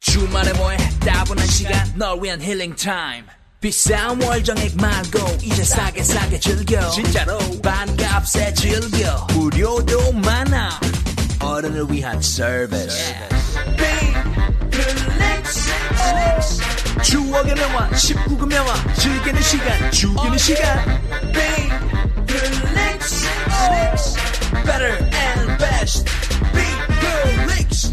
주말에 0.00 0.52
뭐해 0.54 0.76
따분한 1.00 1.46
시간 1.48 1.92
널 1.96 2.22
위한 2.22 2.40
힐링 2.40 2.74
타임. 2.76 3.24
비싼 3.60 4.20
월정액 4.22 4.76
말고 4.76 5.18
이제 5.42 5.64
싸게 5.64 6.02
싸게 6.02 6.38
즐겨. 6.38 6.88
진짜로. 6.90 7.38
반값에 7.60 8.54
즐겨. 8.54 9.26
무료도 9.32 10.12
많아. 10.12 10.80
어른을 11.40 11.86
위한 11.90 12.20
서비스 12.22 13.14
추억의 17.02 17.54
명화 17.54 17.90
19금 17.90 18.48
명화 18.48 18.94
즐기는 18.94 19.42
시간 19.42 19.90
죽이는 19.90 20.38
시간. 20.38 21.02
Better 24.64 24.92
and 25.12 25.58
best. 25.58 26.06
Relax 26.52 27.92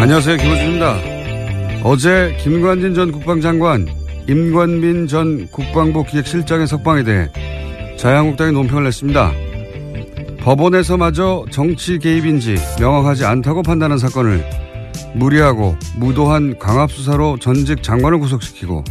안녕하세요. 0.00 0.36
김호준입니다. 0.36 0.98
어제 1.84 2.36
김관진 2.40 2.94
전 2.94 3.12
국방장관, 3.12 3.86
임관민 4.28 5.06
전 5.06 5.48
국방부 5.48 6.04
기획실장의 6.04 6.66
석방에 6.66 7.02
대해 7.04 7.28
자유한국당이 7.98 8.52
논평을 8.52 8.84
냈습니다. 8.84 9.32
법원에서마저 10.40 11.46
정치 11.50 11.98
개입인지 11.98 12.56
명확하지 12.80 13.24
않다고 13.24 13.62
판단한 13.62 13.98
사건을 13.98 14.44
무리하고 15.14 15.76
무도한 15.96 16.58
강압수사로 16.58 17.38
전직 17.38 17.82
장관을 17.82 18.18
구속시키고 18.18 18.84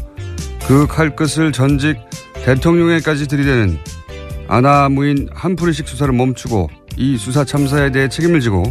그 0.67 0.87
칼끝을 0.87 1.51
전직 1.51 1.97
대통령에까지 2.45 3.27
들이대는 3.27 3.77
아나무인 4.47 5.29
한풀이식 5.33 5.87
수사를 5.87 6.13
멈추고 6.13 6.69
이 6.97 7.17
수사 7.17 7.43
참사에 7.43 7.91
대해 7.91 8.07
책임을 8.07 8.39
지고 8.39 8.63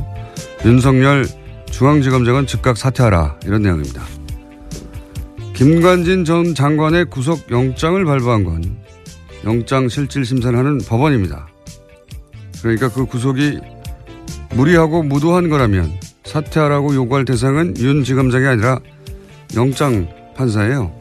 윤석열 0.65 1.27
중앙지검장은 1.71 2.47
즉각 2.47 2.77
사퇴하라 2.77 3.39
이런 3.44 3.62
내용입니다. 3.62 4.03
김관진 5.55 6.25
전 6.25 6.55
장관의 6.55 7.07
구속 7.07 7.51
영장을 7.51 8.05
발부한 8.05 8.45
건 8.45 8.77
영장 9.45 9.89
실질 9.89 10.25
심사를 10.25 10.57
하는 10.57 10.79
법원입니다. 10.79 11.47
그러니까 12.63 12.89
그 12.89 13.07
구속이 13.07 13.59
무리하고 14.55 15.03
무도한 15.03 15.49
거라면 15.49 15.93
사퇴하라고 16.25 16.95
요구할 16.95 17.25
대상은 17.25 17.77
윤 17.79 18.05
지검장이 18.05 18.47
아니라 18.47 18.81
영장 19.55 20.09
판사예요. 20.37 20.93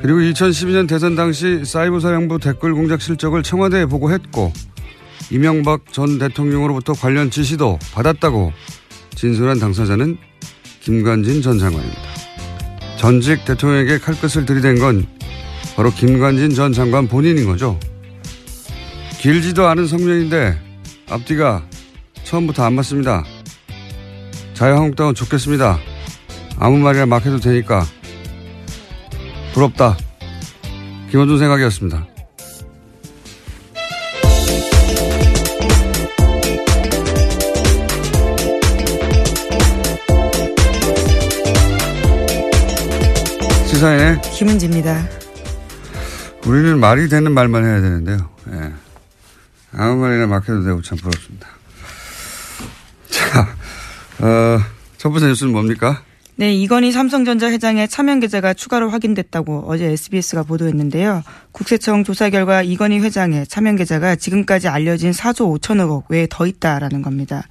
그리고 0.00 0.18
2012년 0.20 0.88
대선 0.88 1.14
당시 1.14 1.64
사이버 1.64 2.00
사령부 2.00 2.38
댓글 2.38 2.74
공작 2.74 3.00
실적을 3.00 3.42
청와대에 3.42 3.86
보고했고 3.86 4.52
이명박 5.30 5.92
전 5.92 6.18
대통령으로부터 6.18 6.92
관련 6.94 7.30
지시도 7.30 7.78
받았다고 7.92 8.52
진술한 9.14 9.58
당사자는 9.58 10.18
김관진 10.80 11.42
전 11.42 11.58
장관입니다. 11.58 12.09
전직 13.00 13.46
대통령에게 13.46 13.96
칼끝을 13.96 14.44
들이댄 14.44 14.78
건 14.78 15.06
바로 15.74 15.90
김관진 15.90 16.50
전 16.50 16.74
장관 16.74 17.08
본인인 17.08 17.46
거죠. 17.46 17.80
길지도 19.20 19.66
않은 19.68 19.86
성명인데 19.86 20.60
앞뒤가 21.08 21.64
처음부터 22.24 22.62
안 22.62 22.74
맞습니다. 22.74 23.24
자유한국당은 24.52 25.14
좋겠습니다. 25.14 25.78
아무 26.58 26.76
말이나 26.76 27.06
막 27.06 27.24
해도 27.24 27.40
되니까 27.40 27.86
부럽다. 29.54 29.96
김원준 31.10 31.38
생각이었습니다. 31.38 32.06
시사인의 43.80 44.20
김은지입니다. 44.36 45.08
우리는 46.46 46.78
말이 46.78 47.08
되는 47.08 47.32
말만 47.32 47.64
해야 47.64 47.80
되는데요. 47.80 48.28
예. 48.52 48.72
아무 49.72 50.02
말이나 50.02 50.26
막 50.26 50.46
해도 50.46 50.62
되고 50.62 50.82
참 50.82 50.98
부럽습니다. 50.98 51.48
자, 53.08 53.40
어, 54.18 54.60
첫 54.98 55.08
번째 55.08 55.28
뉴스는 55.28 55.52
뭡니까? 55.52 56.02
네, 56.36 56.52
이건희 56.52 56.92
삼성전자 56.92 57.50
회장의 57.50 57.88
차명 57.88 58.20
계좌가 58.20 58.52
추가로 58.52 58.90
확인됐다고 58.90 59.64
어제 59.66 59.86
SBS가 59.86 60.42
보도했는데요. 60.42 61.22
국세청 61.52 62.04
조사 62.04 62.28
결과 62.28 62.62
이건희 62.62 62.98
회장의 62.98 63.46
차명 63.46 63.76
계좌가 63.76 64.14
지금까지 64.14 64.68
알려진 64.68 65.12
4조 65.12 65.58
5천억 65.58 65.90
원 65.90 66.02
외에 66.10 66.26
더 66.28 66.46
있다라는 66.46 67.00
겁니다. 67.00 67.44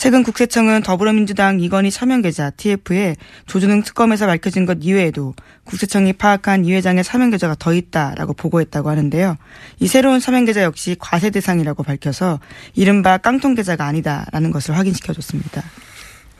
최근 0.00 0.22
국세청은 0.22 0.82
더불어민주당 0.82 1.60
이건희 1.60 1.90
차명 1.90 2.22
계좌 2.22 2.48
TF에 2.48 3.16
조준웅 3.44 3.82
특검에서 3.82 4.26
밝혀진 4.26 4.64
것 4.64 4.78
이외에도 4.80 5.34
국세청이 5.64 6.14
파악한 6.14 6.64
이 6.64 6.72
회장의 6.72 7.04
차명 7.04 7.28
계좌가 7.28 7.54
더 7.58 7.74
있다라고 7.74 8.32
보고했다고 8.32 8.88
하는데요. 8.88 9.36
이 9.78 9.86
새로운 9.86 10.18
차명 10.18 10.46
계좌 10.46 10.62
역시 10.62 10.96
과세 10.98 11.28
대상이라고 11.28 11.82
밝혀서 11.82 12.40
이른바 12.74 13.18
깡통 13.18 13.54
계좌가 13.54 13.84
아니다라는 13.84 14.52
것을 14.52 14.74
확인시켜줬습니다. 14.78 15.62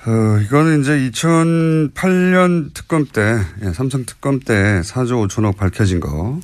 어, 0.06 0.40
이거는 0.42 0.80
이제 0.80 0.92
2008년 1.10 2.72
특검 2.72 3.04
때, 3.04 3.40
예, 3.62 3.74
삼성 3.74 4.06
특검 4.06 4.40
때 4.40 4.80
4조 4.80 5.28
5천억 5.28 5.58
밝혀진 5.58 6.00
거, 6.00 6.40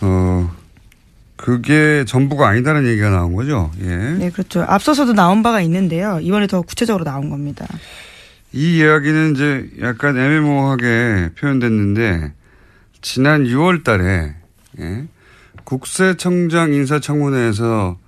어, 0.00 0.61
그게 1.42 2.04
전부가 2.06 2.48
아니다는 2.48 2.86
얘기가 2.86 3.10
나온 3.10 3.34
거죠. 3.34 3.72
예. 3.82 3.96
네, 3.96 4.30
그렇죠. 4.30 4.62
앞서서도 4.62 5.12
나온 5.12 5.42
바가 5.42 5.60
있는데요. 5.62 6.20
이번에 6.22 6.46
더 6.46 6.62
구체적으로 6.62 7.04
나온 7.04 7.30
겁니다. 7.30 7.66
이 8.52 8.78
이야기는 8.78 9.34
이제 9.34 9.68
약간 9.80 10.16
애매모호하게 10.16 11.30
표현됐는데, 11.36 12.32
지난 13.00 13.44
6월 13.44 13.82
달에, 13.82 14.36
예, 14.78 15.04
국세청장 15.64 16.72
인사청문회에서 16.74 17.98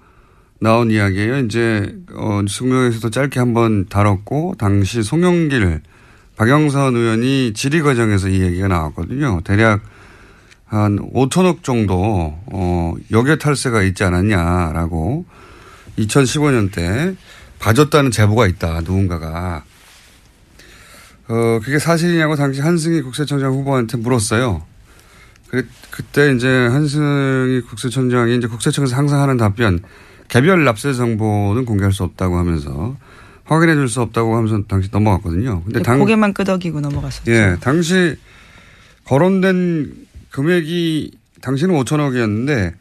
나온 0.61 0.93
이야기예요. 0.93 1.39
이제 1.41 1.93
어, 2.15 2.41
승용에서도 2.49 3.11
짧게 3.11 3.41
한번 3.41 3.87
다뤘고 3.87 4.55
당시 4.59 5.03
송영길 5.03 5.83
박영선 6.37 6.95
의원이 6.95 7.53
질의 7.53 7.83
과정에서 7.83 8.29
이 8.29 8.41
얘기가 8.41 8.69
나왔거든요. 8.69 9.41
대략 9.43 9.81
한 10.75 10.99
5천억 11.13 11.63
정도 11.63 12.37
어, 12.47 12.95
역외 13.13 13.39
탈세가 13.39 13.83
있지 13.83 14.03
않았냐라고 14.05 15.25
2015년 15.99 16.73
때 16.73 17.15
봐줬다는 17.61 18.11
제보가 18.11 18.47
있다. 18.49 18.81
누군가가. 18.81 19.63
어, 21.29 21.61
그게 21.65 21.79
사실이냐고 21.79 22.35
당시 22.37 22.61
한승희 22.61 23.03
국세청장 23.03 23.53
후보한테 23.53 23.97
물었어요. 23.97 24.63
그, 25.49 25.67
그때 25.91 26.33
이제 26.35 26.49
한승희 26.67 27.61
국세청장이 27.63 28.37
이제 28.37 28.47
국세청에서 28.49 28.97
항상 28.97 29.23
하는 29.23 29.37
답변, 29.37 29.81
개별 30.29 30.65
납세 30.65 30.93
정보는 30.93 31.65
공개할 31.65 31.93
수 31.93 32.03
없다고 32.03 32.37
하면서 32.37 32.97
확인해 33.45 33.75
줄 33.75 33.89
수 33.89 34.01
없다고 34.01 34.37
하면서 34.37 34.61
당시 34.67 34.89
넘어갔거든요. 34.93 35.63
근데 35.65 35.81
당, 35.83 36.01
고개만 36.01 36.33
끄덕이고 36.35 36.81
넘어갔었죠. 36.81 37.31
예, 37.31 37.57
당시 37.61 38.17
거론된 39.05 40.04
금액이 40.35 41.13
당시는 41.43 41.75
5천억이었는데 41.77 42.75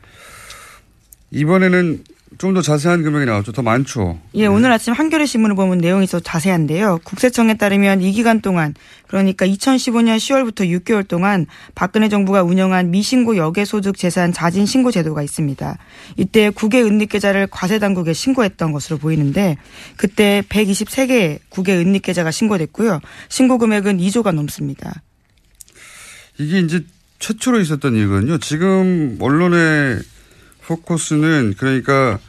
이번에는 1.30 2.04
좀 2.40 2.56
더 2.56 2.64
자세한 2.64 3.04
금액이 3.04 3.28
나왔죠. 3.28 3.52
더 3.52 3.62
많죠. 3.62 4.20
예, 4.34 4.48
오늘 4.48 4.72
아침 4.72 4.92
한겨레 4.92 5.28
신문을 5.28 5.56
보면 5.56 5.78
내용이 5.78 6.08
더 6.08 6.20
자세한데요. 6.20 7.00
국세청에 7.04 7.58
따르면 7.58 8.02
이 8.02 8.12
기간 8.12 8.42
동안 8.42 8.74
그러니까 9.08 9.46
2015년 9.46 10.18
10월부터 10.18 10.68
6개월 10.84 11.08
동안 11.08 11.46
박근혜 11.76 12.10
정부가 12.10 12.42
운영한 12.42 12.90
미신고 12.90 13.38
역외소득 13.38 13.98
재산 13.98 14.34
자진 14.34 14.66
신고 14.66 14.90
제도가 14.90 15.22
있습니다. 15.22 15.78
이때 16.18 16.50
국외 16.50 16.82
은닉 16.82 17.10
계좌를 17.10 17.48
과세 17.52 17.78
당국에 17.78 18.14
신고했던 18.14 18.72
것으로 18.72 18.98
보이는데 18.98 19.58
그때 19.96 20.42
123개의 20.50 21.38
국외 21.50 21.78
은닉 21.78 22.02
계좌가 22.02 22.32
신고됐고요. 22.32 23.00
신고 23.30 23.60
금액은 23.60 24.00
2조가 24.00 24.34
넘습니다. 24.34 25.04
이게 26.40 26.60
이제 26.60 26.84
최초로 27.24 27.62
있었던 27.62 27.96
일이거든요. 27.96 28.38
지금 28.40 29.18
언론의 29.22 30.02
포커스는 30.66 31.54
그러니까 31.58 32.20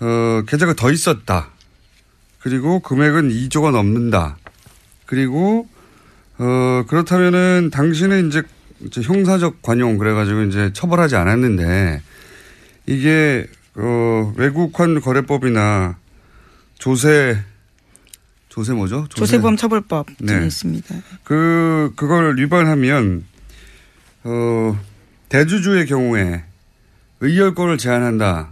어, 0.00 0.42
계좌가 0.46 0.72
더 0.72 0.90
있었다. 0.90 1.50
그리고 2.38 2.80
금액은 2.80 3.28
2조가 3.28 3.70
넘는다. 3.70 4.38
그리고 5.04 5.68
어, 6.38 6.84
그렇다면은 6.88 7.68
당신은 7.70 8.28
이제, 8.28 8.42
이제 8.80 9.02
형사적 9.02 9.60
관용 9.60 9.98
그래가지고 9.98 10.44
이제 10.44 10.72
처벌하지 10.72 11.16
않았는데 11.16 12.00
이게 12.86 13.46
어, 13.74 14.32
외국환 14.38 15.02
거래법이나 15.02 15.98
조세 16.78 17.36
조세 18.48 18.72
뭐죠? 18.72 19.06
조세, 19.10 19.38
보험 19.38 19.58
처벌법 19.58 20.06
네. 20.18 20.46
있습니다. 20.46 20.94
그 21.24 21.92
그걸 21.94 22.38
위반하면 22.38 23.28
어, 24.24 24.78
대주주의 25.28 25.86
경우에 25.86 26.44
의결권을 27.20 27.78
제한한다. 27.78 28.48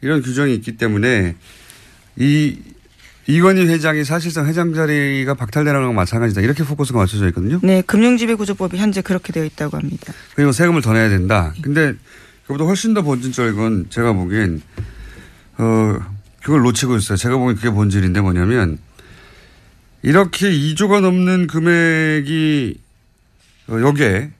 이런 0.00 0.22
규정이 0.22 0.54
있기 0.54 0.76
때문에 0.76 1.36
이 2.16 2.58
이건희 3.26 3.66
회장이 3.66 4.04
사실상 4.04 4.46
회장 4.46 4.72
자리가 4.72 5.34
박탈되는 5.34 5.80
거랑 5.80 5.94
마찬가지다. 5.94 6.40
이렇게 6.40 6.64
포커스가 6.64 6.98
맞춰져 6.98 7.28
있거든요. 7.28 7.60
네, 7.62 7.82
금융지배구조법이 7.82 8.78
현재 8.78 9.02
그렇게 9.02 9.32
되어 9.34 9.44
있다고 9.44 9.76
합니다. 9.76 10.14
그리고 10.34 10.52
세금을 10.52 10.80
더 10.80 10.94
내야 10.94 11.10
된다. 11.10 11.52
근데 11.60 11.94
그보다 12.46 12.64
훨씬 12.64 12.94
더 12.94 13.02
본질적인 13.02 13.54
건 13.54 13.86
제가 13.90 14.14
보기엔 14.14 14.62
어 15.58 15.98
그걸 16.42 16.62
놓치고 16.62 16.96
있어요. 16.96 17.18
제가 17.18 17.36
보기엔 17.36 17.56
그게 17.56 17.70
본질인데 17.70 18.22
뭐냐면 18.22 18.78
이렇게 20.02 20.50
2조가 20.50 21.00
넘는 21.02 21.48
금액이 21.48 22.80
어, 23.68 23.80
여기에 23.80 24.30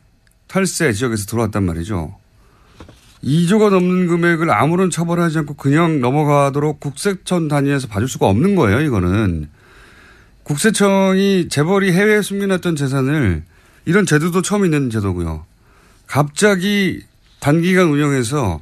탈세 0.48 0.92
지역에서 0.92 1.26
들어왔단 1.26 1.62
말이죠. 1.64 2.16
2조가 3.22 3.70
넘는 3.70 4.06
금액을 4.06 4.50
아무런 4.50 4.90
처벌하지 4.90 5.38
않고 5.38 5.54
그냥 5.54 6.00
넘어가도록 6.00 6.80
국세청 6.80 7.48
단위에서 7.48 7.88
봐줄 7.88 8.08
수가 8.08 8.26
없는 8.26 8.54
거예요, 8.54 8.80
이거는. 8.80 9.48
국세청이 10.44 11.48
재벌이 11.48 11.92
해외에 11.92 12.22
숨겨놨던 12.22 12.76
재산을 12.76 13.42
이런 13.84 14.06
제도도 14.06 14.42
처음 14.42 14.64
있는 14.64 14.88
제도고요. 14.90 15.44
갑자기 16.06 17.02
단기간 17.40 17.88
운영해서 17.88 18.60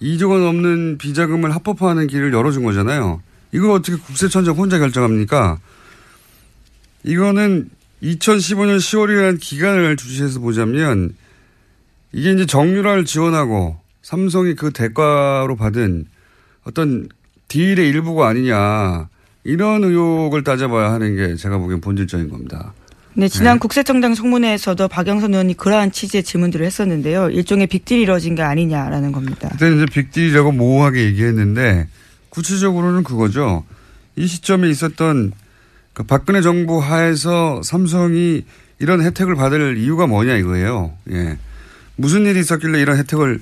2조가 0.00 0.44
넘는 0.44 0.98
비자금을 0.98 1.54
합법화하는 1.54 2.06
길을 2.06 2.32
열어준 2.32 2.62
거잖아요. 2.62 3.22
이걸 3.52 3.70
어떻게 3.70 3.96
국세청장 3.96 4.54
혼자 4.54 4.78
결정합니까? 4.78 5.58
이거는 7.04 7.70
2015년 8.02 8.78
10월이라는 8.78 9.40
기간을 9.40 9.96
주시해서 9.96 10.40
보자면 10.40 11.14
이게 12.12 12.32
이제 12.32 12.46
정유라를 12.46 13.04
지원하고 13.04 13.78
삼성이 14.02 14.54
그 14.54 14.70
대가로 14.70 15.56
받은 15.56 16.06
어떤 16.64 17.08
딜의 17.48 17.88
일부가 17.88 18.28
아니냐 18.28 19.08
이런 19.44 19.84
의혹을 19.84 20.44
따져봐야 20.44 20.92
하는 20.92 21.16
게 21.16 21.36
제가 21.36 21.58
보기엔 21.58 21.80
본질적인 21.80 22.28
겁니다. 22.28 22.72
네, 23.14 23.28
지난 23.28 23.54
네. 23.54 23.60
국세청장 23.60 24.14
송문회에서도 24.14 24.88
박영선 24.88 25.32
의원이 25.32 25.56
그러한 25.56 25.90
취지의 25.90 26.22
질문들을 26.22 26.66
했었는데요. 26.66 27.30
일종의 27.30 27.66
빅딜이 27.66 28.02
이뤄진 28.02 28.34
게 28.34 28.42
아니냐라는 28.42 29.10
겁니다. 29.12 29.48
그때는 29.48 29.76
이제 29.76 29.86
빅딜이라고 29.86 30.52
모호하게 30.52 31.04
얘기했는데 31.04 31.88
구체적으로는 32.28 33.04
그거죠. 33.04 33.64
이 34.16 34.26
시점에 34.26 34.68
있었던 34.68 35.32
그 35.96 36.02
박근혜 36.02 36.42
정부 36.42 36.78
하에서 36.78 37.62
삼성이 37.62 38.44
이런 38.78 39.00
혜택을 39.00 39.34
받을 39.34 39.78
이유가 39.78 40.06
뭐냐 40.06 40.36
이거예요. 40.36 40.92
예. 41.10 41.38
무슨 41.96 42.26
일이 42.26 42.38
있었길래 42.38 42.82
이런 42.82 42.98
혜택을 42.98 43.40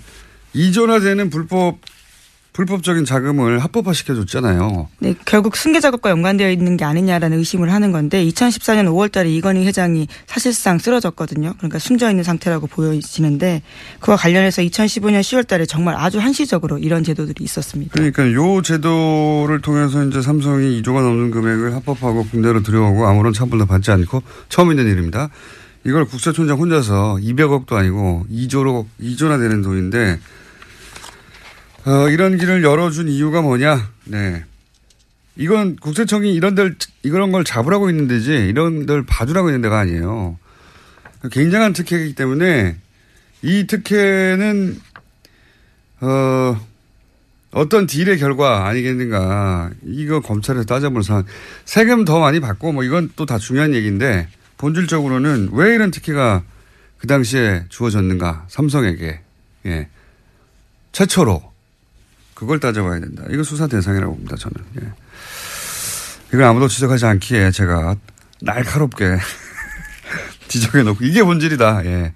이전화되는 0.52 1.30
불법 1.30 1.78
불법적인 2.54 3.04
자금을 3.04 3.58
합법화시켜 3.58 4.14
줬잖아요. 4.14 4.88
네, 5.00 5.14
결국 5.24 5.56
승계 5.56 5.80
작업과 5.80 6.10
연관되어 6.10 6.50
있는 6.50 6.76
게 6.76 6.84
아니냐라는 6.84 7.38
의심을 7.38 7.72
하는 7.72 7.90
건데 7.90 8.24
2014년 8.24 8.86
5월달에 8.86 9.28
이건희 9.28 9.66
회장이 9.66 10.06
사실상 10.26 10.78
쓰러졌거든요. 10.78 11.54
그러니까 11.58 11.80
숨져 11.80 12.10
있는 12.10 12.22
상태라고 12.22 12.68
보여지는데 12.68 13.62
그와 13.98 14.16
관련해서 14.16 14.62
2015년 14.62 15.20
10월달에 15.20 15.68
정말 15.68 15.96
아주 15.96 16.20
한시적으로 16.20 16.78
이런 16.78 17.02
제도들이 17.02 17.42
있었습니다. 17.42 17.92
그러니까 17.92 18.32
요 18.32 18.62
제도를 18.62 19.60
통해서 19.60 20.04
이제 20.04 20.22
삼성이 20.22 20.80
2조가 20.80 21.02
넘는 21.02 21.32
금액을 21.32 21.74
합법하고 21.74 22.26
국내로 22.26 22.62
들여오고 22.62 23.04
아무런 23.08 23.32
처벌도 23.32 23.66
받지 23.66 23.90
않고 23.90 24.22
처음 24.48 24.70
있는 24.70 24.86
일입니다. 24.86 25.28
이걸 25.84 26.04
국세청장 26.04 26.58
혼자서 26.58 27.18
200억도 27.20 27.72
아니고 27.72 28.26
2조로 28.30 28.86
2조나 29.00 29.40
되는 29.40 29.60
돈인데 29.60 30.20
어, 31.86 32.08
이런 32.08 32.38
길을 32.38 32.62
열어준 32.62 33.08
이유가 33.08 33.42
뭐냐? 33.42 33.90
네. 34.04 34.44
이건 35.36 35.76
국세청이 35.76 36.32
이런 36.32 36.54
데 36.54 36.70
이런 37.02 37.32
걸 37.32 37.44
잡으라고 37.44 37.90
있는 37.90 38.06
데지 38.06 38.30
이런 38.32 38.86
데를 38.86 39.04
봐주라고 39.04 39.48
있는 39.48 39.60
데가 39.62 39.80
아니에요. 39.80 40.38
굉장한 41.32 41.72
특혜이기 41.72 42.14
때문에 42.14 42.76
이 43.42 43.66
특혜는 43.66 44.80
어 46.00 46.66
어떤 47.50 47.86
딜의 47.86 48.18
결과 48.18 48.66
아니겠는가 48.66 49.70
이거 49.84 50.20
검찰에서 50.20 50.64
따져볼 50.64 51.02
사안 51.02 51.24
세금 51.64 52.04
더 52.04 52.20
많이 52.20 52.40
받고 52.40 52.72
뭐 52.72 52.84
이건 52.84 53.10
또 53.16 53.26
다 53.26 53.38
중요한 53.38 53.74
얘기인데 53.74 54.28
본질적으로는 54.58 55.50
왜 55.52 55.74
이런 55.74 55.90
특혜가 55.90 56.42
그 56.98 57.06
당시에 57.06 57.64
주어졌는가 57.68 58.46
삼성에게 58.48 59.20
예 59.66 59.88
최초로 60.92 61.53
그걸 62.44 62.60
따져봐야 62.60 63.00
된다. 63.00 63.24
이거 63.30 63.42
수사 63.42 63.66
대상이라고 63.66 64.14
봅니다. 64.14 64.36
저는. 64.36 64.56
예. 64.82 64.92
이걸 66.28 66.44
아무도 66.44 66.68
지적하지 66.68 67.06
않기에 67.06 67.50
제가 67.50 67.96
날카롭게 68.42 69.18
지적해 70.48 70.82
놓고 70.82 71.04
이게 71.04 71.22
본질이다. 71.22 71.84
예. 71.86 72.12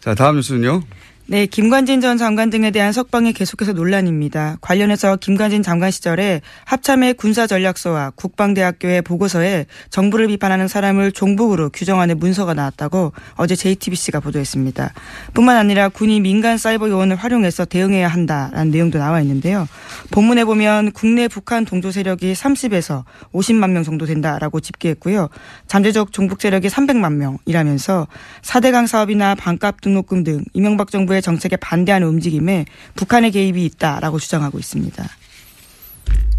자 0.00 0.14
다음 0.14 0.36
뉴스는요. 0.36 0.82
네, 1.30 1.44
김관진 1.44 2.00
전 2.00 2.16
장관 2.16 2.48
등에 2.48 2.70
대한 2.70 2.94
석방이 2.94 3.34
계속해서 3.34 3.74
논란입니다. 3.74 4.56
관련해서 4.62 5.16
김관진 5.16 5.62
장관 5.62 5.90
시절에 5.90 6.40
합참의 6.64 7.12
군사전략서와 7.12 8.12
국방대학교의 8.16 9.02
보고서에 9.02 9.66
정부를 9.90 10.28
비판하는 10.28 10.68
사람을 10.68 11.12
종북으로 11.12 11.68
규정하는 11.68 12.18
문서가 12.18 12.54
나왔다고 12.54 13.12
어제 13.34 13.56
JTBC가 13.56 14.20
보도했습니다. 14.20 14.94
뿐만 15.34 15.58
아니라 15.58 15.90
군이 15.90 16.20
민간 16.20 16.56
사이버 16.56 16.88
요원을 16.88 17.16
활용해서 17.16 17.66
대응해야 17.66 18.08
한다라는 18.08 18.70
내용도 18.70 18.96
나와 18.98 19.20
있는데요. 19.20 19.68
본문에 20.10 20.46
보면 20.46 20.92
국내 20.92 21.28
북한 21.28 21.66
동조 21.66 21.90
세력이 21.90 22.32
30에서 22.32 23.04
50만 23.34 23.72
명 23.72 23.82
정도 23.82 24.06
된다라고 24.06 24.60
집계했고요. 24.60 25.28
잠재적 25.66 26.10
종북 26.10 26.40
세력이 26.40 26.68
300만 26.68 27.12
명이라면서 27.16 28.06
4대강 28.40 28.86
사업이나 28.86 29.34
반값 29.34 29.82
등록금 29.82 30.24
등 30.24 30.42
이명박 30.54 30.90
정부의 30.90 31.17
정부의 31.18 31.22
정책에 31.22 31.56
반대하는 31.56 32.06
움직임에 32.06 32.64
북한의 32.94 33.32
개입이 33.32 33.64
있다라고 33.64 34.18
주장하고 34.18 34.58
있습니다. 34.58 35.04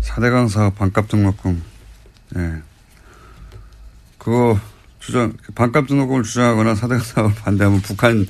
4대강 0.02 0.50
사업 0.50 0.78
반값 0.78 1.08
등록금. 1.08 1.62
예. 2.38 2.54
그거 4.18 4.60
주장, 5.00 5.34
반값 5.56 5.88
등록금을 5.88 6.24
주장하거나 6.24 6.74
4대강 6.74 7.04
사업을 7.04 7.36
반대하면 7.36 7.82
북한 7.82 8.26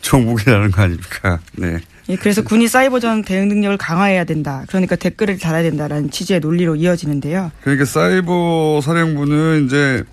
정복이라는 0.00 0.70
거 0.70 0.82
아닙니까? 0.82 1.38
네. 1.56 1.78
예, 2.08 2.16
그래서 2.16 2.42
군이 2.42 2.66
사이버전 2.66 3.22
대응 3.22 3.48
능력을 3.48 3.76
강화해야 3.76 4.24
된다. 4.24 4.64
그러니까 4.68 4.96
댓글을 4.96 5.38
달아야 5.38 5.62
된다라는 5.62 6.10
취지의 6.10 6.40
논리로 6.40 6.74
이어지는데요. 6.74 7.52
그러니까 7.60 7.84
사이버 7.84 8.80
사령부는 8.82 9.66
이제 9.66 10.04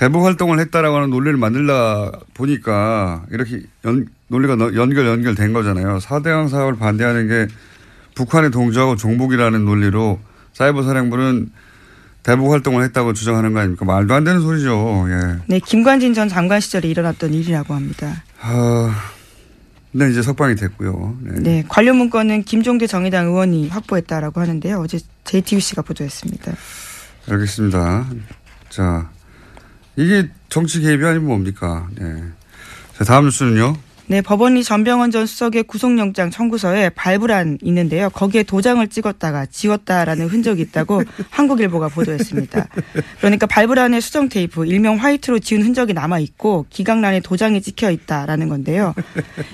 대북 0.00 0.24
활동을 0.24 0.58
했다라고 0.60 0.96
하는 0.96 1.10
논리를 1.10 1.36
만들다 1.36 2.10
보니까 2.32 3.22
이렇게 3.30 3.60
연, 3.84 4.06
논리가 4.28 4.56
연결 4.74 5.06
연결된 5.06 5.52
거잖아요. 5.52 5.98
4대강 5.98 6.48
사업을 6.48 6.76
반대하는 6.76 7.28
게 7.28 7.46
북한의 8.14 8.50
동조하고 8.50 8.96
종북이라는 8.96 9.62
논리로 9.62 10.18
사이버 10.54 10.84
사령부는 10.84 11.50
대북 12.22 12.50
활동을 12.50 12.82
했다고 12.84 13.12
주장하는 13.12 13.52
거 13.52 13.58
아닙니까? 13.60 13.84
말도 13.84 14.14
안 14.14 14.24
되는 14.24 14.40
소리죠. 14.40 15.06
예. 15.10 15.38
네, 15.46 15.58
김관진 15.58 16.14
전 16.14 16.30
장관 16.30 16.60
시절에 16.60 16.88
일어났던 16.88 17.34
일이라고 17.34 17.74
합니다. 17.74 18.24
아, 18.40 18.94
네, 19.92 20.08
이제 20.08 20.22
석방이 20.22 20.54
됐고요. 20.54 21.18
네. 21.20 21.40
네. 21.40 21.64
관련 21.68 21.96
문건은 21.96 22.44
김종대 22.44 22.86
정의당 22.86 23.26
의원이 23.26 23.68
확보했다라고 23.68 24.40
하는데요. 24.40 24.78
어제 24.80 24.98
JTBC가 25.24 25.82
보도했습니다. 25.82 26.54
알겠습니다. 27.28 28.06
자, 28.70 29.10
이게 30.00 30.30
정치 30.48 30.80
개입이 30.80 31.04
아니면 31.04 31.26
뭡니까? 31.26 31.86
네. 31.94 32.24
자, 32.96 33.04
다음 33.04 33.26
뉴스는요. 33.26 33.76
네, 34.10 34.22
법원이 34.22 34.64
전병헌 34.64 35.12
전 35.12 35.24
수석의 35.24 35.62
구속영장 35.62 36.30
청구서에 36.30 36.88
발부란 36.88 37.58
있는데요. 37.62 38.10
거기에 38.10 38.42
도장을 38.42 38.84
찍었다가 38.88 39.46
지웠다라는 39.46 40.26
흔적이 40.26 40.62
있다고 40.62 41.04
한국일보가 41.30 41.86
보도했습니다. 41.90 42.66
그러니까 43.20 43.46
발부란에 43.46 44.00
수정 44.00 44.28
테이프, 44.28 44.66
일명 44.66 44.96
화이트로 44.96 45.38
지운 45.38 45.62
흔적이 45.62 45.92
남아 45.92 46.18
있고 46.18 46.66
기각란에 46.70 47.20
도장이 47.20 47.62
찍혀 47.62 47.92
있다라는 47.92 48.48
건데요. 48.48 48.96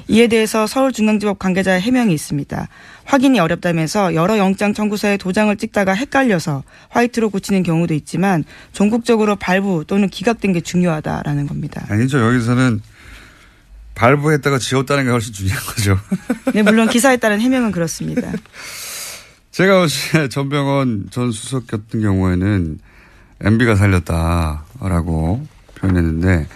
이에 0.09 0.27
대해서 0.27 0.67
서울중앙지법 0.67 1.39
관계자의 1.39 1.83
해명이 1.83 2.15
있습니다. 2.15 2.69
확인이 3.05 3.39
어렵다면서 3.39 4.15
여러 4.15 4.39
영장 4.39 4.73
청구서에 4.73 5.19
도장을 5.19 5.55
찍다가 5.59 5.93
헷갈려서 5.93 6.63
화이트로 6.89 7.29
고치는 7.29 7.63
경우도 7.63 7.93
있지만 7.93 8.43
전국적으로 8.73 9.37
발부 9.37 9.85
또는 9.87 10.09
기각된 10.09 10.55
게 10.55 10.63
중요하다라는 10.63 11.47
겁니다. 11.47 11.85
아니죠. 11.91 12.21
여기서는 12.21 12.81
발부했다가 13.97 14.59
지웠다는 14.59 15.05
게 15.05 15.11
훨씬 15.11 15.33
중요한 15.33 15.61
거죠. 15.65 15.99
네, 16.55 16.62
물론 16.62 16.88
기사에 16.88 17.17
따른 17.17 17.41
해명은 17.41 17.73
그렇습니다. 17.73 18.31
제가 19.50 19.81
어제 19.83 20.29
전병헌 20.29 21.09
전 21.11 21.33
수석 21.33 21.67
같은 21.67 22.03
경우에는 22.03 22.79
MB가 23.41 23.75
살렸다라고 23.75 25.47
표현했는데 25.76 26.47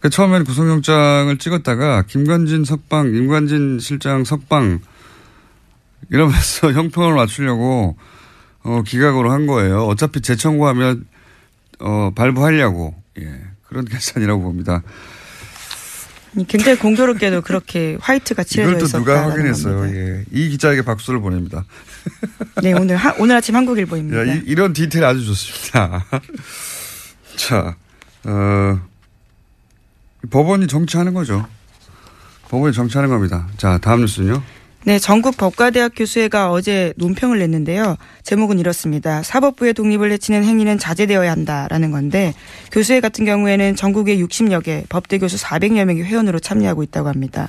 그 0.00 0.10
처음에는 0.10 0.44
구속영장을 0.44 1.36
찍었다가 1.38 2.02
김관진 2.02 2.64
석방, 2.64 3.12
김관진 3.12 3.78
실장 3.80 4.24
석방 4.24 4.80
이러면서 6.10 6.72
형평을 6.72 7.14
맞추려고 7.14 7.96
어, 8.62 8.82
기각으로 8.86 9.30
한 9.32 9.46
거예요. 9.46 9.86
어차피 9.86 10.20
재청구하면 10.20 11.06
어, 11.80 12.12
발부하려고 12.14 12.94
예, 13.18 13.40
그런 13.66 13.86
계산이라고 13.88 14.42
봅니다. 14.42 14.82
굉장히 16.46 16.78
공교롭게도 16.78 17.42
그렇게 17.42 17.96
화이트가 18.00 18.44
칠해져 18.44 18.76
있었다. 18.84 18.98
누가 18.98 19.28
확인했어요. 19.28 19.86
예. 19.94 20.24
이 20.30 20.48
기자에게 20.50 20.82
박수를 20.82 21.20
보냅니다. 21.20 21.64
네, 22.62 22.72
오늘 22.72 22.96
하, 22.96 23.14
오늘 23.18 23.36
아침 23.36 23.56
한국일보입니다. 23.56 24.28
야, 24.28 24.40
이, 24.44 24.54
런 24.54 24.72
디테일 24.72 25.04
아주 25.04 25.24
좋습니다. 25.24 26.04
자, 27.36 27.76
어, 28.24 28.80
법원이 30.30 30.68
정치하는 30.68 31.14
거죠. 31.14 31.46
법원이 32.48 32.74
정치하는 32.74 33.10
겁니다. 33.10 33.48
자, 33.56 33.78
다음 33.78 34.00
뉴스는요. 34.00 34.42
네, 34.82 34.98
전국 34.98 35.36
법과대학 35.36 35.92
교수회가 35.94 36.50
어제 36.50 36.94
논평을 36.96 37.38
냈는데요. 37.38 37.96
제목은 38.22 38.58
이렇습니다. 38.58 39.22
사법부의 39.22 39.74
독립을 39.74 40.10
해치는 40.12 40.42
행위는 40.42 40.78
자제되어야 40.78 41.30
한다라는 41.30 41.90
건데 41.90 42.32
교수회 42.72 43.00
같은 43.00 43.26
경우에는 43.26 43.76
전국의 43.76 44.24
60여 44.24 44.64
개 44.64 44.84
법대 44.88 45.18
교수 45.18 45.36
400여 45.36 45.84
명이 45.84 46.00
회원으로 46.02 46.38
참여하고 46.38 46.82
있다고 46.82 47.10
합니다. 47.10 47.48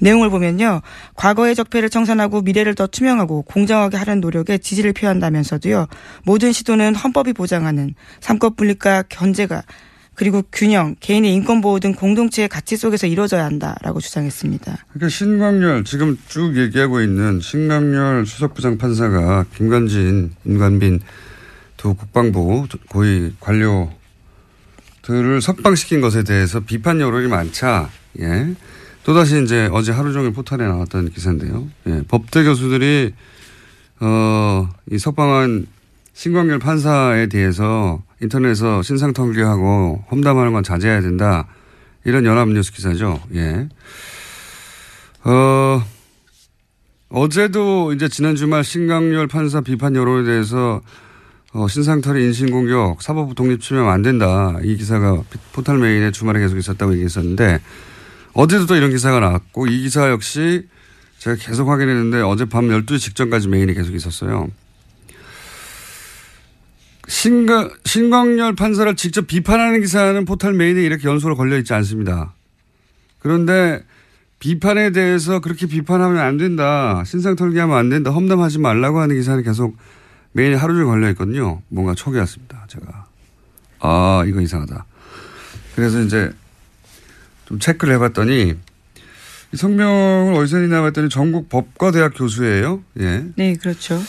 내용을 0.00 0.28
보면요. 0.28 0.82
과거의 1.14 1.54
적폐를 1.54 1.88
청산하고 1.88 2.40
미래를 2.40 2.74
더 2.74 2.88
투명하고 2.88 3.42
공정하게 3.42 3.96
하는 3.96 4.20
노력에 4.20 4.58
지지를 4.58 4.92
표한다면서도요. 4.92 5.86
모든 6.24 6.50
시도는 6.50 6.96
헌법이 6.96 7.32
보장하는 7.32 7.94
삼권 8.18 8.56
분립과 8.56 9.04
견제가 9.08 9.62
그리고 10.22 10.44
균형, 10.52 10.94
개인의 11.00 11.34
인권 11.34 11.60
보호 11.60 11.80
등 11.80 11.94
공동체의 11.94 12.48
가치 12.48 12.76
속에서 12.76 13.08
이루어져야 13.08 13.44
한다라고 13.44 13.98
주장했습니다. 13.98 14.78
그러니까 14.92 15.08
신광열 15.08 15.82
지금 15.82 16.16
쭉 16.28 16.56
얘기하고 16.56 17.00
있는 17.00 17.40
신광열 17.40 18.24
수석부장 18.24 18.78
판사가 18.78 19.46
김관진, 19.56 20.30
임관빈 20.44 21.00
두 21.76 21.94
국방부 21.94 22.68
고위 22.88 23.32
관료들을 23.40 25.42
석방시킨 25.42 26.00
것에 26.00 26.22
대해서 26.22 26.60
비판 26.60 27.00
여론이 27.00 27.26
많자 27.26 27.90
예. 28.20 28.54
또다시 29.02 29.42
이제 29.42 29.68
어제 29.72 29.90
하루 29.90 30.12
종일 30.12 30.32
포털에 30.32 30.58
나왔던 30.58 31.10
기사인데요. 31.10 31.68
예. 31.88 32.02
법대 32.06 32.44
교수들이 32.44 33.12
어, 33.98 34.68
이 34.88 34.98
석방한 34.98 35.66
신광열 36.12 36.60
판사에 36.60 37.26
대해서 37.26 38.00
인터넷에서 38.22 38.82
신상 38.82 39.12
털기하고 39.12 40.04
험담하는 40.10 40.52
건 40.52 40.62
자제해야 40.62 41.00
된다. 41.00 41.46
이런 42.04 42.24
연합뉴스 42.24 42.72
기사죠. 42.72 43.20
예. 43.34 43.68
어, 45.24 45.84
어제도 47.08 47.92
이제 47.92 48.08
지난 48.08 48.34
주말 48.34 48.64
신강렬 48.64 49.26
판사 49.26 49.60
비판 49.60 49.94
여론에 49.94 50.24
대해서 50.24 50.80
어, 51.52 51.68
신상털이 51.68 52.24
인신공격, 52.24 53.02
사법부 53.02 53.34
독립 53.34 53.60
침해하면 53.60 53.92
안 53.92 54.02
된다. 54.02 54.56
이 54.62 54.76
기사가 54.76 55.22
포털 55.52 55.78
메인에 55.78 56.10
주말에 56.10 56.40
계속 56.40 56.56
있었다고 56.56 56.94
얘기했었는데 56.94 57.60
어제도 58.32 58.66
또 58.66 58.74
이런 58.74 58.90
기사가 58.90 59.20
나왔고 59.20 59.66
이 59.66 59.82
기사 59.82 60.08
역시 60.10 60.66
제가 61.18 61.36
계속 61.36 61.68
확인했는데 61.68 62.22
어젯밤 62.22 62.68
12시 62.68 62.98
직전까지 62.98 63.48
메인에 63.48 63.74
계속 63.74 63.94
있었어요. 63.94 64.48
신강, 67.08 67.70
신광열 67.84 68.54
판사를 68.54 68.94
직접 68.96 69.26
비판하는 69.26 69.80
기사는 69.80 70.24
포털 70.24 70.52
메인에 70.52 70.82
이렇게 70.82 71.08
연속으로 71.08 71.36
걸려 71.36 71.58
있지 71.58 71.74
않습니다. 71.74 72.32
그런데 73.18 73.84
비판에 74.38 74.90
대해서 74.90 75.40
그렇게 75.40 75.66
비판하면 75.66 76.18
안 76.18 76.36
된다. 76.36 77.02
신상 77.04 77.36
털기하면 77.36 77.76
안 77.76 77.88
된다. 77.88 78.10
험담하지 78.10 78.58
말라고 78.58 79.00
하는 79.00 79.14
기사는 79.16 79.42
계속 79.44 79.76
메인에 80.32 80.56
하루 80.56 80.74
종일 80.74 80.86
걸려 80.86 81.10
있거든요. 81.10 81.62
뭔가 81.68 81.94
촉이 81.94 82.18
왔습니다. 82.18 82.64
제가. 82.68 83.06
아, 83.80 84.24
이거 84.26 84.40
이상하다. 84.40 84.84
그래서 85.76 86.00
이제 86.00 86.32
좀 87.46 87.58
체크를 87.58 87.94
해봤더니 87.94 88.54
성명을 89.54 90.34
어디서 90.34 90.58
했나 90.58 90.80
봤더니 90.82 91.08
전국 91.08 91.48
법과대학 91.48 92.14
교수예요. 92.16 92.82
예. 93.00 93.24
네, 93.36 93.54
그렇죠. 93.56 94.00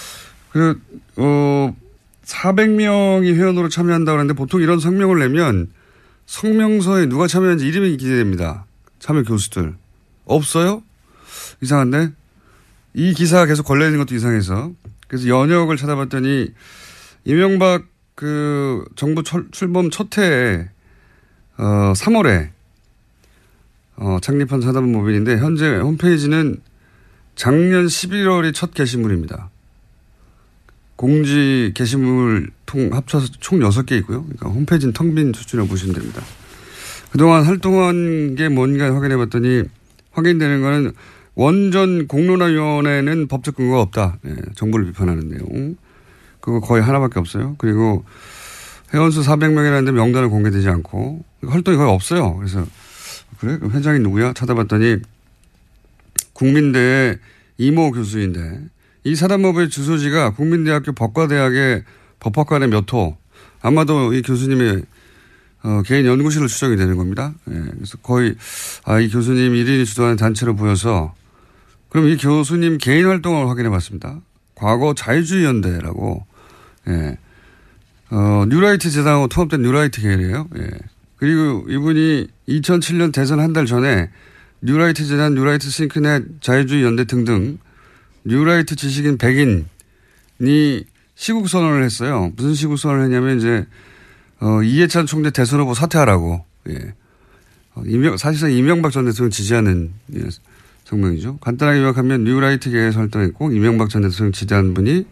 그, 0.51 0.81
어, 1.17 1.75
400명이 2.25 3.33
회원으로 3.35 3.69
참여한다고 3.69 4.17
하는데 4.17 4.33
보통 4.33 4.61
이런 4.61 4.79
성명을 4.79 5.19
내면 5.19 5.71
성명서에 6.25 7.07
누가 7.07 7.27
참여했는지 7.27 7.67
이름이 7.67 7.97
기재됩니다. 7.97 8.65
참여 8.99 9.23
교수들. 9.23 9.75
없어요? 10.25 10.81
이상한데? 11.61 12.11
이 12.93 13.13
기사가 13.13 13.45
계속 13.45 13.63
걸려있는 13.63 13.99
것도 13.99 14.15
이상해서. 14.15 14.71
그래서 15.07 15.27
연역을 15.27 15.77
찾아봤더니 15.77 16.53
이명박 17.25 17.83
그 18.15 18.85
정부 18.95 19.23
출범 19.51 19.89
첫 19.89 20.17
해에 20.17 20.69
어 21.57 21.93
3월에 21.95 22.49
어 23.95 24.17
창립한 24.21 24.61
사단법인인데 24.61 25.37
현재 25.37 25.77
홈페이지는 25.77 26.61
작년 27.35 27.85
11월이 27.85 28.53
첫 28.53 28.73
게시물입니다. 28.73 29.49
공지 31.03 31.73
게시물 31.75 32.49
통 32.65 32.93
합쳐서 32.93 33.27
총 33.41 33.59
6개 33.59 33.91
있고요. 33.99 34.23
그러니까 34.23 34.47
홈페이지는 34.47 34.93
텅 34.93 35.13
빈 35.13 35.33
수준이라고 35.33 35.67
보시면 35.67 35.95
됩니다. 35.95 36.21
그동안 37.11 37.43
활동한 37.43 38.35
게 38.35 38.47
뭔가 38.47 38.85
확인해 38.95 39.17
봤더니 39.17 39.63
확인되는 40.11 40.61
거는 40.61 40.93
원전 41.35 42.07
공론화위원회는 42.07 43.27
법적 43.27 43.57
근거가 43.57 43.81
없다. 43.81 44.19
네, 44.21 44.33
정부를 44.55 44.85
비판하는 44.85 45.27
내용. 45.27 45.75
그거 46.39 46.61
거의 46.61 46.81
하나밖에 46.81 47.19
없어요. 47.19 47.55
그리고 47.57 48.05
회원수 48.93 49.23
400명이라는데 49.23 49.91
명단은 49.91 50.29
공개되지 50.29 50.69
않고 50.69 51.25
활동이 51.45 51.75
거의 51.75 51.89
없어요. 51.89 52.37
그래서 52.37 52.65
그래? 53.41 53.59
회장이 53.73 53.99
누구야? 53.99 54.31
찾아봤더니 54.31 54.99
국민대의 56.31 57.17
이모 57.57 57.91
교수인데 57.91 58.69
이 59.03 59.15
사단법의 59.15 59.69
주소지가 59.69 60.31
국민대학교 60.31 60.93
법과대학의 60.93 61.83
법학관의 62.19 62.69
몇 62.69 62.91
호. 62.93 63.17
아마도 63.61 64.13
이 64.13 64.21
교수님의 64.21 64.83
어, 65.63 65.81
개인 65.85 66.05
연구실로 66.05 66.47
추정이 66.47 66.75
되는 66.75 66.97
겁니다. 66.97 67.33
예, 67.49 67.53
그래서 67.53 67.97
거의 67.99 68.35
아, 68.85 68.99
이 68.99 69.09
교수님 69.09 69.53
1인이 69.53 69.85
주도하는 69.85 70.17
단체로 70.17 70.55
보여서 70.55 71.13
그럼 71.89 72.07
이 72.09 72.17
교수님 72.17 72.77
개인 72.79 73.05
활동을 73.05 73.47
확인해 73.49 73.69
봤습니다. 73.69 74.19
과거 74.55 74.93
자유주의 74.93 75.45
연대라고 75.45 76.25
예. 76.89 77.17
어, 78.11 78.45
뉴라이트 78.49 78.89
재단하고 78.89 79.27
통합된 79.27 79.61
뉴라이트 79.61 80.01
계열이에요. 80.01 80.47
예. 80.57 80.69
그리고 81.17 81.65
이분이 81.69 82.27
2007년 82.49 83.13
대선 83.13 83.39
한 83.39 83.53
달 83.53 83.65
전에 83.65 84.09
뉴라이트 84.61 85.05
재단, 85.05 85.33
뉴라이트 85.35 85.69
싱크넷, 85.69 86.41
자유주의 86.41 86.83
연대 86.83 87.05
등등 87.05 87.57
뉴라이트 88.25 88.75
지식인 88.75 89.17
100인이 89.17 90.85
시국 91.15 91.49
선언을 91.49 91.83
했어요. 91.83 92.31
무슨 92.35 92.53
시국 92.53 92.77
선언을 92.77 93.05
했냐면 93.05 93.37
이제 93.37 93.65
어, 94.39 94.61
이해찬 94.61 95.05
총재 95.05 95.31
대선 95.31 95.59
후보 95.59 95.73
사퇴하라고. 95.73 96.43
예. 96.69 96.93
어, 97.75 97.83
이명, 97.85 98.17
사실상 98.17 98.51
이명박 98.51 98.91
전 98.91 99.05
대통령 99.05 99.31
지지하는 99.31 99.91
예, 100.15 100.21
성명이죠. 100.85 101.37
간단하게 101.37 101.79
요약하면 101.79 102.23
뉴라이트계에서 102.23 102.99
활동했고 102.99 103.51
이명박 103.51 103.89
전 103.89 104.03
대통령 104.03 104.31
지지하는 104.31 104.73
분이 104.73 105.05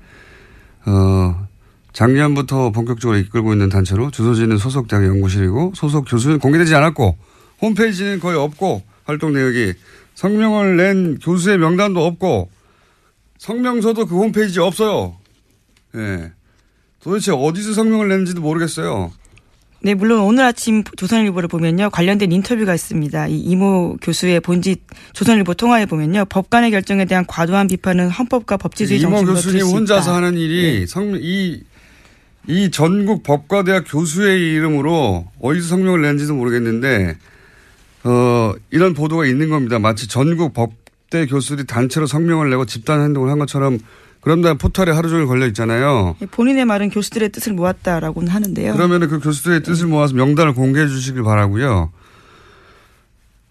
어, 0.86 1.48
작년부터 1.94 2.72
본격적으로 2.72 3.18
이끌고 3.20 3.54
있는 3.54 3.70
단체로 3.70 4.12
주소지는 4.12 4.58
소속 4.58 4.88
대학 4.88 5.06
연구실이고 5.06 5.74
소속 5.76 6.06
교수는 6.08 6.40
공개되지 6.40 6.74
않았고 6.76 7.18
홈페이지는 7.62 8.20
거의 8.20 8.38
없고 8.38 8.82
활동 9.04 9.34
내역이 9.34 9.74
성명을 10.16 10.78
낸 10.78 11.20
교수의 11.20 11.58
명단도 11.58 12.06
없고 12.06 12.50
성명서도 13.42 14.06
그 14.06 14.16
홈페이지에 14.16 14.62
없어요. 14.62 15.18
예. 15.96 16.32
도대체 17.02 17.32
어디서 17.32 17.74
성명을 17.74 18.08
냈는지도 18.08 18.40
모르겠어요. 18.40 19.12
네, 19.82 19.96
물론 19.96 20.20
오늘 20.20 20.44
아침 20.44 20.84
조선일보를 20.84 21.50
보면요. 21.50 21.90
관련된 21.90 22.32
인터뷰가 22.32 22.76
있습니다. 22.76 23.30
이 23.30 23.40
이모 23.40 23.98
교수의 24.00 24.42
본짓 24.42 24.82
조선일보 25.14 25.56
통화에 25.56 25.88
보면요. 25.88 26.26
법관의 26.26 26.70
결정에 26.70 27.06
대한 27.06 27.26
과도한 27.26 27.68
비판은 27.68 28.12
헌법과 28.12 28.58
법치주의 28.58 29.00
이모 29.00 29.10
정신으로 29.10 29.34
교수님 29.34 29.66
혼자서 29.76 30.14
하는 30.14 30.38
일이 30.38 30.86
성, 30.86 31.18
이, 31.20 31.64
이 32.48 32.70
전국 32.70 33.24
법과대학 33.24 33.86
교수의 33.88 34.40
이름으로 34.54 35.26
어디서 35.42 35.68
성명을 35.68 36.04
냈는지도 36.04 36.36
모르겠는데, 36.36 37.18
어, 38.04 38.54
이런 38.70 38.94
보도가 38.94 39.26
있는 39.26 39.50
겁니다. 39.50 39.80
마치 39.80 40.08
전국 40.08 40.54
법 40.54 40.81
대 41.12 41.28
교수들이 41.28 41.68
단체로 41.68 42.08
성명을 42.08 42.50
내고 42.50 42.66
집단 42.66 43.02
행동을 43.02 43.30
한 43.30 43.38
것처럼 43.38 43.78
그런 44.22 44.42
다음 44.42 44.58
포털에 44.58 44.92
하루 44.92 45.10
종일 45.10 45.28
걸려 45.28 45.46
있잖아요. 45.48 46.16
본인의 46.32 46.66
말은 46.66 46.90
교수들의 46.90 47.32
뜻을 47.32 47.54
모았다라고는 47.54 48.30
하는데요. 48.30 48.74
그러면 48.74 49.08
그 49.10 49.20
교수들의 49.20 49.62
뜻을 49.64 49.88
모아서 49.88 50.16
명단을 50.16 50.54
공개해 50.54 50.88
주시길 50.88 51.22
바라고요. 51.24 51.92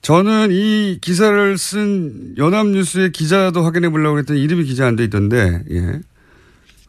저는 0.02 0.48
이 0.52 0.98
기사를 1.02 1.58
쓴 1.58 2.34
연합뉴스의 2.38 3.12
기자도 3.12 3.62
확인해 3.62 3.90
보려고 3.90 4.18
했더니 4.18 4.42
이름이 4.42 4.64
기자 4.64 4.86
안 4.86 4.96
돼 4.96 5.04
있던데, 5.04 5.62
예. 5.70 6.00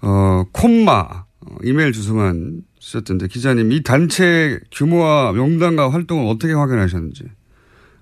어, 0.02 0.46
콤마, 0.54 0.94
어, 1.42 1.56
이메일 1.64 1.92
주소만 1.92 2.62
쓰셨던데, 2.80 3.28
기자님, 3.28 3.74
이 3.74 3.84
단체 3.84 4.60
규모와 4.72 5.34
명단과 5.34 5.92
활동을 5.92 6.32
어떻게 6.32 6.54
확인하셨는지, 6.54 7.26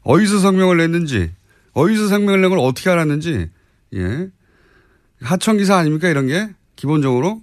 어디서 0.04 0.40
성명을 0.40 0.78
냈는지, 0.78 1.32
어디서 1.80 2.08
걸 2.50 2.60
어떻게 2.60 2.90
알았는지, 2.90 3.50
예. 3.96 4.30
하청기사 5.22 5.76
아닙니까? 5.76 6.08
이런 6.10 6.28
게? 6.28 6.50
기본적으로? 6.76 7.42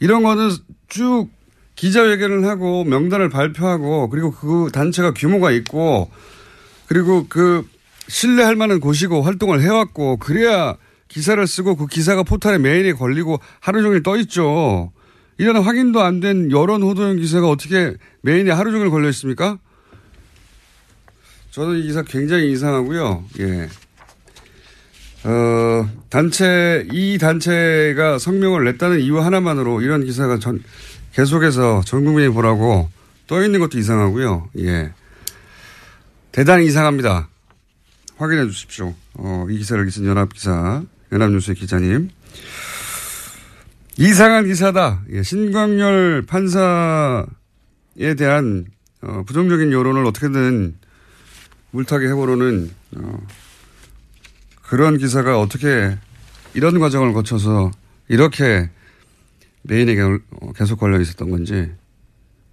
이런 0.00 0.22
거는 0.22 0.50
쭉 0.88 1.28
기자회견을 1.74 2.46
하고 2.46 2.84
명단을 2.84 3.28
발표하고 3.28 4.08
그리고 4.08 4.32
그 4.32 4.68
단체가 4.72 5.12
규모가 5.12 5.50
있고 5.52 6.10
그리고 6.86 7.26
그 7.28 7.68
신뢰할 8.08 8.56
만한 8.56 8.80
곳이고 8.80 9.22
활동을 9.22 9.60
해왔고 9.60 10.16
그래야 10.16 10.76
기사를 11.08 11.44
쓰고 11.46 11.76
그 11.76 11.86
기사가 11.86 12.22
포털에 12.22 12.58
메일에 12.58 12.92
걸리고 12.92 13.38
하루 13.60 13.82
종일 13.82 14.02
떠 14.02 14.16
있죠. 14.16 14.92
이런 15.36 15.56
확인도 15.62 16.00
안 16.00 16.20
된 16.20 16.50
여론 16.50 16.82
호도형 16.82 17.16
기사가 17.16 17.48
어떻게 17.48 17.94
메인에 18.22 18.50
하루 18.50 18.72
종일 18.72 18.90
걸려 18.90 19.08
있습니까? 19.10 19.58
저는 21.58 21.80
이 21.80 21.82
기사 21.82 22.02
굉장히 22.02 22.52
이상하고요. 22.52 23.24
예. 23.40 23.68
어, 25.24 25.90
단체, 26.08 26.86
이 26.92 27.18
단체가 27.18 28.20
성명을 28.20 28.62
냈다는 28.62 29.00
이유 29.00 29.18
하나만으로 29.18 29.80
이런 29.80 30.04
기사가 30.04 30.38
전, 30.38 30.62
계속해서 31.14 31.82
전 31.84 32.04
국민이 32.04 32.28
보라고 32.28 32.88
떠 33.26 33.42
있는 33.42 33.58
것도 33.58 33.76
이상하고요. 33.76 34.50
예. 34.60 34.92
대단히 36.30 36.64
이상합니다. 36.66 37.28
확인해 38.18 38.46
주십시오. 38.46 38.94
어, 39.14 39.46
이 39.50 39.58
기사를 39.58 39.90
쓴 39.90 40.06
연합기사, 40.06 40.84
연합뉴스의 41.10 41.56
기자님. 41.56 42.10
이상한 43.96 44.46
기사다. 44.46 45.02
예, 45.10 45.24
신광열 45.24 46.22
판사에 46.24 47.26
대한 48.16 48.66
어, 49.02 49.24
부정적인 49.26 49.72
여론을 49.72 50.06
어떻게든 50.06 50.76
물타기 51.70 52.06
해보려는 52.06 52.70
어, 52.96 53.26
그런 54.62 54.98
기사가 54.98 55.40
어떻게 55.40 55.96
이런 56.54 56.78
과정을 56.78 57.12
거쳐서 57.12 57.70
이렇게 58.08 58.70
메인에게 59.62 60.02
계속 60.56 60.78
걸려 60.78 61.00
있었던 61.00 61.30
건지 61.30 61.70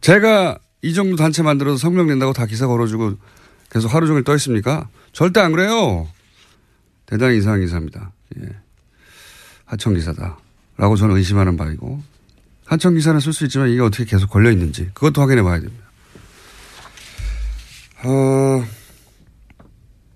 제가 0.01 0.59
이 0.81 0.93
정도 0.93 1.15
단체 1.15 1.41
만들어서 1.43 1.77
성명 1.77 2.07
낸다고 2.07 2.33
다 2.33 2.45
기사 2.45 2.67
걸어주고 2.67 3.17
계속 3.69 3.93
하루 3.93 4.07
종일 4.07 4.23
떠 4.23 4.35
있습니까? 4.35 4.87
절대 5.13 5.39
안 5.39 5.51
그래요. 5.51 6.07
대단히 7.05 7.37
이상한 7.37 7.61
기사입니다. 7.61 8.11
예. 8.39 8.49
하청 9.65 9.95
기사다. 9.95 10.37
라고 10.77 10.95
저는 10.95 11.15
의심하는 11.15 11.57
바이고 11.57 12.03
하청 12.65 12.95
기사는 12.95 13.19
쓸 13.19 13.33
수 13.33 13.45
있지만 13.45 13.69
이게 13.69 13.81
어떻게 13.81 14.05
계속 14.05 14.29
걸려 14.29 14.51
있는지 14.51 14.89
그것도 14.93 15.21
확인해 15.21 15.41
봐야 15.41 15.59
됩니다. 15.59 15.85
어, 18.03 18.65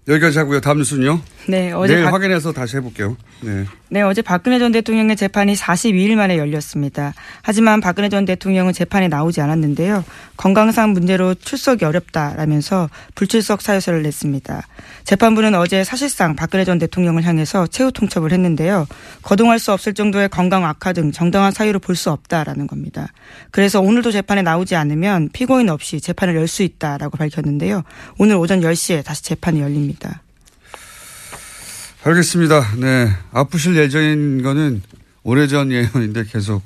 여기까지 0.10 0.39
하고요. 0.39 0.60
다음 0.60 0.80
뉴스는요? 0.80 1.22
네, 1.48 1.72
어제 1.72 1.93
내일 1.93 2.06
박- 2.06 2.13
확인해서 2.15 2.52
다시 2.52 2.78
해볼게요. 2.78 3.15
네. 3.41 3.65
네, 3.91 4.02
어제 4.02 4.22
박근혜 4.22 4.60
전 4.60 4.72
대통령의 4.72 5.15
재판이 5.15 5.54
42일 5.56 6.15
만에 6.15 6.38
열렸습니다. 6.38 7.13
하지만 7.41 7.80
박근혜 7.80 8.10
전 8.10 8.26
대통령은 8.26 8.74
재판에 8.74 9.08
나오지 9.08 9.39
않았는데요. 9.41 10.04
건강상 10.38 10.91
문제로 10.93 11.34
출석이 11.36 11.86
어렵다라면서 11.86 12.89
불출석 13.15 13.62
사유서를 13.62 14.04
냈습니다. 14.04 14.67
재판부는 15.06 15.56
어제 15.56 15.84
사실상 15.84 16.36
박근혜 16.36 16.65
전 16.65 16.78
대통령을 16.80 17.24
향해서 17.24 17.67
최후 17.67 17.91
통첩을 17.91 18.32
했는데요. 18.32 18.86
거동할 19.24 19.58
수 19.60 19.72
없을 19.72 19.93
정도의 19.93 20.30
건강 20.30 20.65
악화 20.65 20.93
등 20.93 21.12
정당한 21.12 21.52
사유로 21.52 21.80
볼 21.80 21.95
수 22.00 22.12
없다라는 22.12 22.65
겁니다. 22.67 23.08
그래서 23.52 23.82
오늘도 23.82 24.12
재판에 24.12 24.41
나오지 24.41 24.76
않으면 24.76 25.30
피고인 25.34 25.67
없이 25.69 26.00
재판을 26.00 26.36
열 26.36 26.48
수 26.48 26.63
있다라고 26.63 27.17
밝혔는데요. 27.17 27.84
오늘 28.17 28.36
오전 28.38 28.62
10시에 28.62 29.04
다시 29.04 29.22
재판이 29.24 29.60
열립니다. 29.62 29.98
알겠습니다. 32.03 32.75
네. 32.77 33.09
아프실 33.31 33.75
예정인 33.75 34.41
거는 34.41 34.81
오래전 35.23 35.71
예언인데 35.71 36.23
계속 36.25 36.62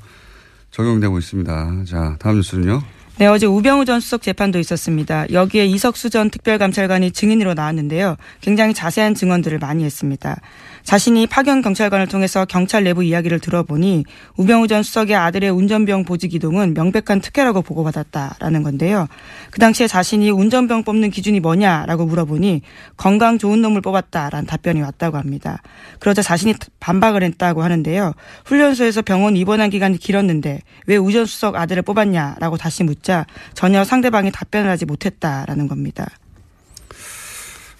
적용되고 0.70 1.18
있습니다. 1.18 1.84
자, 1.86 2.16
다음 2.18 2.36
뉴스는요. 2.36 2.82
네, 3.16 3.26
어제 3.26 3.46
우병우 3.46 3.84
전 3.84 4.00
수석 4.00 4.22
재판도 4.22 4.58
있었습니다. 4.58 5.30
여기에 5.32 5.66
이석수 5.66 6.10
전 6.10 6.30
특별감찰관이 6.30 7.12
증인으로 7.12 7.54
나왔는데요. 7.54 8.16
굉장히 8.40 8.74
자세한 8.74 9.14
증언들을 9.14 9.58
많이 9.58 9.84
했습니다. 9.84 10.40
자신이 10.84 11.26
파견 11.26 11.62
경찰관을 11.62 12.06
통해서 12.06 12.44
경찰 12.44 12.84
내부 12.84 13.02
이야기를 13.02 13.40
들어보니 13.40 14.04
우병우 14.36 14.68
전 14.68 14.82
수석의 14.82 15.16
아들의 15.16 15.50
운전병 15.50 16.04
보직 16.04 16.34
이동은 16.34 16.74
명백한 16.74 17.20
특혜라고 17.20 17.62
보고받았다라는 17.62 18.62
건데요. 18.62 19.08
그 19.50 19.58
당시에 19.58 19.86
자신이 19.86 20.30
운전병 20.30 20.84
뽑는 20.84 21.10
기준이 21.10 21.40
뭐냐라고 21.40 22.04
물어보니 22.04 22.60
건강 22.96 23.38
좋은 23.38 23.62
놈을 23.62 23.80
뽑았다라는 23.80 24.46
답변이 24.46 24.82
왔다고 24.82 25.16
합니다. 25.16 25.62
그러자 26.00 26.20
자신이 26.22 26.54
반박을 26.80 27.22
했다고 27.22 27.62
하는데요. 27.62 28.12
훈련소에서 28.44 29.02
병원 29.02 29.36
입원한 29.36 29.70
기간이 29.70 29.96
길었는데 29.98 30.60
왜 30.86 30.96
우전 30.96 31.24
수석 31.24 31.56
아들을 31.56 31.82
뽑았냐라고 31.82 32.58
다시 32.58 32.84
묻자 32.84 33.26
전혀 33.54 33.84
상대방이 33.84 34.30
답변을 34.30 34.70
하지 34.70 34.84
못했다라는 34.84 35.66
겁니다. 35.66 36.06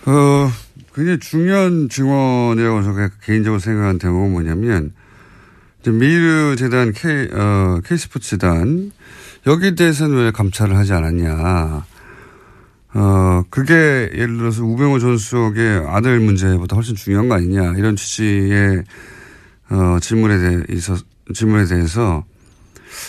어, 0.07 0.51
굉장히 0.95 1.19
중요한 1.19 1.89
증언이라고 1.89 2.83
제가 2.83 3.11
개인적으로 3.23 3.59
생각한 3.59 3.99
대목은 3.99 4.31
뭐냐면, 4.31 4.93
미르 5.87 6.55
재단 6.57 6.93
K, 6.93 7.29
어, 7.33 7.81
K스포츠단, 7.85 8.93
여기에 9.47 9.75
대해서는 9.75 10.17
왜 10.17 10.31
감찰을 10.31 10.77
하지 10.77 10.93
않았냐. 10.93 11.85
어, 12.95 13.43
그게 13.51 13.75
예를 14.15 14.37
들어서 14.37 14.63
우병우 14.65 15.01
전 15.01 15.19
수석의 15.19 15.85
아들 15.89 16.21
문제보다 16.21 16.77
훨씬 16.77 16.95
중요한 16.95 17.29
거 17.29 17.35
아니냐 17.35 17.75
이런 17.77 17.97
취지의 17.97 18.85
어, 19.71 19.99
질문에 20.01 20.39
대해서 20.67 20.97
질문에 21.35 21.65
대해서 21.67 22.25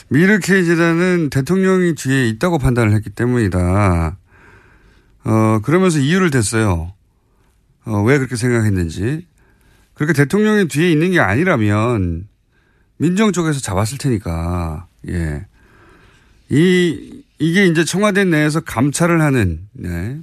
미르 0.10 0.39
K 0.39 0.65
재단은 0.65 1.30
대통령이 1.30 1.93
뒤에 1.93 2.28
있다고 2.30 2.58
판단을 2.58 2.93
했기 2.93 3.12
때문이다. 3.12 4.17
어, 5.26 5.60
그러면서 5.63 6.00
이유를 6.00 6.32
댔어요. 6.32 6.94
어, 7.86 8.02
왜 8.02 8.17
그렇게 8.17 8.36
생각했는지. 8.36 9.26
그렇게 9.93 10.13
대통령이 10.13 10.67
뒤에 10.67 10.91
있는 10.91 11.12
게 11.12 11.19
아니라면 11.19 12.28
민정 12.98 13.32
쪽에서 13.32 13.60
잡았을 13.60 13.98
테니까, 13.98 14.88
예. 15.08 15.45
이, 16.50 17.24
이게 17.39 17.65
이제 17.65 17.84
청와대 17.84 18.24
내에서 18.24 18.62
감찰을 18.62 19.21
하는, 19.21 19.67
네. 19.74 20.19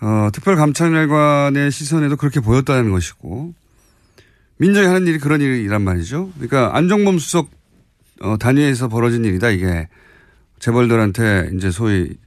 어, 0.00 0.30
특별감찰관의 0.32 1.70
시선에도 1.70 2.16
그렇게 2.16 2.40
보였다는 2.40 2.90
것이고, 2.90 3.54
민정이 4.58 4.86
하는 4.86 5.06
일이 5.06 5.18
그런 5.18 5.40
일이란 5.40 5.82
말이죠. 5.82 6.32
그러니까 6.34 6.76
안종범 6.76 7.18
수석 7.18 7.50
어, 8.20 8.36
단위에서 8.36 8.88
벌어진 8.88 9.24
일이다, 9.24 9.50
이게. 9.50 9.88
재벌들한테 10.58 11.52
이제 11.56 11.70
소위, 11.70 12.18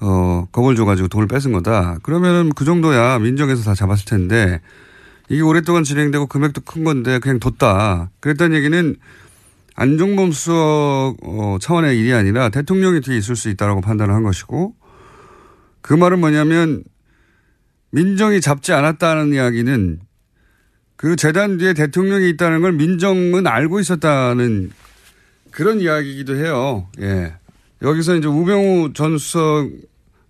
어, 0.00 0.46
겁을 0.52 0.76
줘가지고 0.76 1.08
돈을 1.08 1.28
뺏은 1.28 1.52
거다. 1.52 1.98
그러면은 2.02 2.50
그 2.54 2.64
정도야 2.64 3.18
민정에서 3.18 3.62
다 3.62 3.74
잡았을 3.74 4.06
텐데, 4.06 4.60
이게 5.28 5.42
오랫동안 5.42 5.84
진행되고 5.84 6.26
금액도 6.26 6.62
큰 6.62 6.84
건데 6.84 7.18
그냥 7.18 7.38
뒀다. 7.38 8.10
그랬다는 8.20 8.56
얘기는 8.56 8.96
안종범 9.76 10.32
수석 10.32 11.16
어, 11.22 11.58
차원의 11.60 11.98
일이 11.98 12.12
아니라 12.12 12.48
대통령이 12.48 13.00
뒤에 13.00 13.16
있을 13.16 13.36
수 13.36 13.48
있다라고 13.48 13.80
판단을 13.80 14.14
한 14.14 14.22
것이고, 14.22 14.74
그 15.82 15.94
말은 15.94 16.20
뭐냐면 16.20 16.82
민정이 17.90 18.40
잡지 18.40 18.72
않았다는 18.72 19.32
이야기는 19.32 20.00
그 20.96 21.16
재단 21.16 21.56
뒤에 21.56 21.72
대통령이 21.72 22.28
있다는 22.30 22.60
걸 22.60 22.72
민정은 22.72 23.46
알고 23.46 23.80
있었다는 23.80 24.70
그런 25.50 25.80
이야기이기도 25.80 26.36
해요. 26.36 26.88
예. 27.00 27.34
여기서 27.82 28.16
이제 28.16 28.28
우병우 28.28 28.92
전 28.92 29.16
수석 29.16 29.70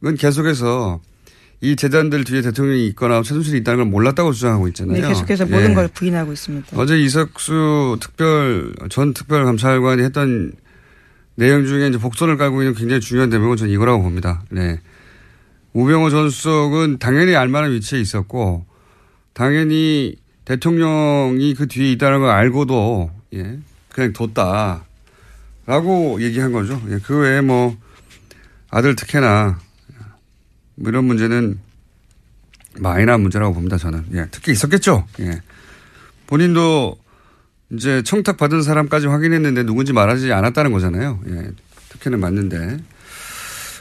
은 0.05 0.17
계속해서 0.17 1.01
이 1.63 1.77
재단들 1.77 2.25
뒤에 2.25 2.41
대통령이 2.41 2.87
있거나 2.89 3.23
최순실이 3.23 3.59
있다는 3.59 3.85
걸 3.85 3.87
몰랐다고 3.87 4.33
주장하고 4.33 4.69
있잖아요. 4.69 5.01
네, 5.01 5.09
계속해서 5.09 5.47
예. 5.47 5.51
모든 5.51 5.75
걸 5.75 5.89
부인하고 5.89 6.33
있습니다. 6.33 6.69
어제 6.75 6.99
이석수 6.99 7.99
특별 8.01 8.73
전 8.89 9.13
특별감찰관이 9.13 10.03
했던 10.03 10.53
내용 11.35 11.67
중에 11.67 11.89
이제 11.89 11.99
복선을 11.99 12.39
깔고 12.39 12.63
있는 12.63 12.75
굉장히 12.75 13.01
중요한 13.01 13.29
대목은 13.29 13.59
저는 13.59 13.73
이거라고 13.73 14.03
봅니다. 14.03 14.43
네. 14.51 14.81
우병우 15.75 16.11
전 16.11 16.31
수석은 16.31 16.99
당연히 16.99 17.37
알만한 17.37 17.73
위치에 17.73 18.01
있었고 18.01 18.65
당연히 19.35 20.17
대통령이 20.47 21.55
그 21.55 21.69
뒤에 21.69 21.93
있다는 21.93 22.21
걸 22.21 22.31
알고도 22.31 23.11
예, 23.35 23.59
그냥 23.91 24.13
뒀다. 24.13 24.85
라고 25.67 26.21
얘기한 26.21 26.53
거죠. 26.53 26.81
예, 26.89 26.99
그 26.99 27.19
외에 27.19 27.41
뭐 27.41 27.77
아들 28.71 28.97
특혜나 28.97 29.45
뭐 29.45 29.70
이런 30.87 31.05
문제는 31.05 31.59
마이너한 32.79 33.21
문제라고 33.21 33.55
봅니다. 33.55 33.77
저는. 33.77 34.05
예, 34.15 34.27
특히 34.31 34.53
있었겠죠. 34.53 35.07
예. 35.21 35.41
본인도 36.27 36.97
이제 37.71 38.03
청탁 38.03 38.37
받은 38.37 38.63
사람까지 38.63 39.07
확인했는데 39.07 39.65
누군지 39.65 39.93
말하지 39.93 40.33
않았다는 40.33 40.73
거잖아요. 40.73 41.21
예. 41.29 41.51
특혜는 41.91 42.21
맞는데. 42.21 42.79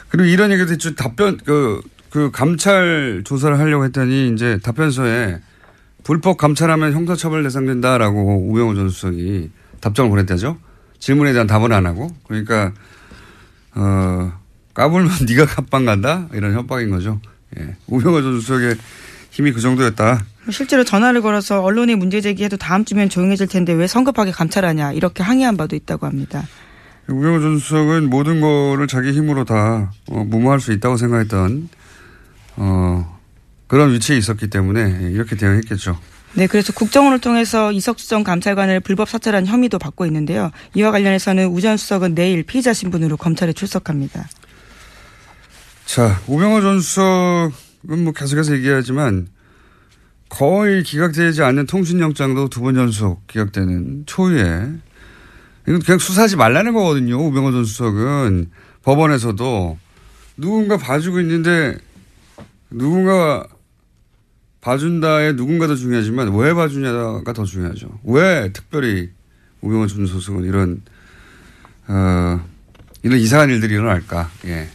그리고 0.08 0.28
이런 0.28 0.50
얘기도 0.50 0.72
있죠. 0.72 0.94
답변, 0.94 1.38
그, 1.38 1.80
그 2.10 2.30
감찰 2.32 3.22
조사를 3.24 3.58
하려고 3.58 3.84
했더니 3.84 4.32
이제 4.32 4.58
답변서에 4.62 5.40
불법 6.02 6.36
감찰하면 6.36 6.92
형사처벌 6.92 7.42
대상된다라고 7.44 8.50
우병우 8.50 8.74
전 8.74 8.88
수석이 8.88 9.50
답장을 9.80 10.10
보냈다죠. 10.10 10.58
질문에 10.98 11.32
대한 11.32 11.46
답은 11.46 11.72
안 11.72 11.86
하고. 11.86 12.10
그러니까, 12.26 12.72
어, 13.74 14.39
까불면 14.74 15.10
네가 15.28 15.46
갑방 15.46 15.84
간다? 15.84 16.28
이런 16.32 16.54
협박인 16.54 16.90
거죠. 16.90 17.20
예. 17.58 17.76
우병우 17.86 18.22
전 18.22 18.40
수석의 18.40 18.76
힘이 19.30 19.52
그 19.52 19.60
정도였다. 19.60 20.24
실제로 20.50 20.84
전화를 20.84 21.22
걸어서 21.22 21.62
언론이 21.62 21.94
문제 21.96 22.20
제기해도 22.20 22.56
다음 22.56 22.84
주면 22.84 23.08
조용해질 23.08 23.46
텐데 23.48 23.72
왜 23.72 23.86
성급하게 23.86 24.30
감찰하냐 24.32 24.92
이렇게 24.92 25.22
항의한 25.22 25.56
바도 25.56 25.76
있다고 25.76 26.06
합니다. 26.06 26.46
우병우 27.08 27.40
전 27.40 27.58
수석은 27.58 28.08
모든 28.10 28.40
거를 28.40 28.86
자기 28.86 29.12
힘으로 29.12 29.44
다 29.44 29.92
어, 30.08 30.24
무마할 30.24 30.60
수 30.60 30.72
있다고 30.72 30.96
생각했던 30.96 31.68
어, 32.56 33.18
그런 33.66 33.92
위치에 33.92 34.16
있었기 34.16 34.48
때문에 34.48 35.10
이렇게 35.12 35.36
대응했겠죠. 35.36 35.98
네, 36.34 36.46
그래서 36.46 36.72
국정원을 36.72 37.18
통해서 37.18 37.72
이석수 37.72 38.08
전 38.08 38.22
감찰관을 38.22 38.80
불법 38.80 39.08
사찰한 39.08 39.46
혐의도 39.46 39.78
받고 39.80 40.06
있는데요. 40.06 40.52
이와 40.74 40.92
관련해서는 40.92 41.46
우 41.48 41.60
전 41.60 41.76
수석은 41.76 42.14
내일 42.14 42.44
피의자 42.44 42.72
신분으로 42.72 43.16
검찰에 43.16 43.52
출석합니다. 43.52 44.28
자, 45.90 46.20
우병우 46.28 46.60
전 46.60 46.80
수석은 46.80 48.04
뭐 48.04 48.12
계속해서 48.12 48.54
얘기하지만 48.54 49.26
거의 50.28 50.84
기각되지 50.84 51.42
않는 51.42 51.66
통신영장도 51.66 52.48
두 52.48 52.60
번 52.60 52.76
연속 52.76 53.26
기각되는 53.26 54.04
초유에 54.06 54.70
이건 55.66 55.80
그냥 55.82 55.98
수사하지 55.98 56.36
말라는 56.36 56.74
거거든요. 56.74 57.18
우병우 57.18 57.50
전 57.50 57.64
수석은 57.64 58.52
법원에서도 58.84 59.78
누군가 60.36 60.76
봐주고 60.76 61.18
있는데 61.22 61.76
누군가 62.70 63.44
봐준다에 64.60 65.32
누군가도 65.32 65.74
중요하지만 65.74 66.32
왜 66.36 66.54
봐주냐가 66.54 67.32
더 67.32 67.44
중요하죠. 67.44 67.98
왜 68.04 68.52
특별히 68.52 69.10
우병우 69.60 69.88
전 69.88 70.06
수석은 70.06 70.44
이런 70.44 70.82
어 71.88 72.40
이런 73.02 73.18
이상한 73.18 73.50
일들이 73.50 73.74
일어날까? 73.74 74.30
예. 74.44 74.68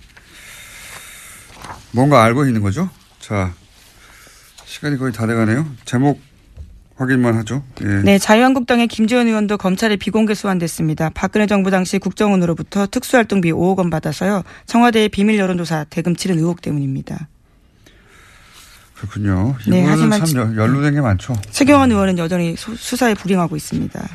뭔가 1.96 2.24
알고 2.24 2.46
있는 2.46 2.62
거죠. 2.62 2.90
자 3.20 3.54
시간이 4.66 4.98
거의 4.98 5.14
다 5.14 5.26
돼가네요. 5.26 5.66
제목 5.86 6.20
확인만 6.98 7.36
하죠. 7.38 7.64
예. 7.82 7.86
네, 8.04 8.18
자유한국당의 8.18 8.88
김재원 8.88 9.28
의원도 9.28 9.58
검찰에 9.58 9.96
비공개 9.96 10.34
소환됐습니다. 10.34 11.10
박근혜 11.14 11.46
정부 11.48 11.70
당시 11.72 11.98
국정원으로부터 11.98 12.88
특수활동비 12.88 13.52
5억 13.52 13.78
원 13.80 13.90
받아서요. 13.90 14.44
청와대의 14.66 15.10
비밀 15.10 15.38
여론조사 15.38 15.86
대금 15.90 16.16
치른 16.16 16.38
의혹 16.38 16.62
때문입니다. 16.62 17.28
그렇군요. 18.96 19.56
네, 19.68 19.84
하지만 19.84 20.24
참 20.24 20.36
연- 20.40 20.56
연루된 20.58 20.94
게 20.94 21.02
많죠. 21.02 21.36
최경환 21.52 21.92
의원은 21.92 22.18
여전히 22.18 22.56
수- 22.56 22.76
수사에 22.76 23.14
불응하고 23.14 23.56
있습니다. 23.58 24.08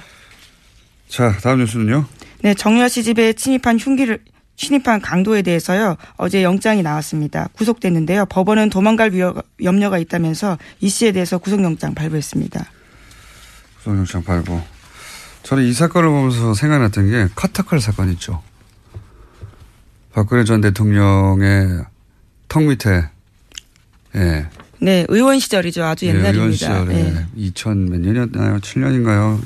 자 1.09 1.37
다음 1.43 1.59
뉴스는요. 1.59 2.07
네, 2.43 2.55
정유아 2.55 2.89
씨 2.89 3.03
집에 3.03 3.35
침입한 3.35 3.79
흉기를 3.79 4.21
침입한 4.61 5.01
강도에 5.01 5.41
대해서요 5.41 5.97
어제 6.17 6.43
영장이 6.43 6.83
나왔습니다. 6.83 7.49
구속됐는데요. 7.55 8.27
법원은 8.27 8.69
도망갈 8.69 9.13
위협, 9.13 9.43
염려가 9.65 9.97
있다면서 9.97 10.59
이 10.81 10.89
씨에 10.91 11.13
대해서 11.13 11.39
구속영장 11.39 11.95
발부했습니다. 11.95 12.67
구속영장 13.79 14.23
발부. 14.23 14.61
저는 15.45 15.65
이 15.65 15.73
사건을 15.73 16.11
보면서 16.11 16.53
생각났던 16.53 17.11
게 17.11 17.29
카타칼 17.35 17.81
사건 17.81 18.13
있죠. 18.13 18.43
박근혜 20.13 20.45
전 20.45 20.61
대통령의 20.61 21.85
턱 22.49 22.65
밑에 22.65 23.09
예. 24.17 24.47
네, 24.79 25.07
의원 25.09 25.39
시절이죠. 25.39 25.85
아주 25.85 26.05
예, 26.05 26.11
옛날입니다. 26.11 26.53
시절에 26.53 26.95
네. 26.95 27.27
2000 27.35 27.87
몇 27.87 27.99
년이었나요? 27.99 28.59
7년인가요? 28.59 29.41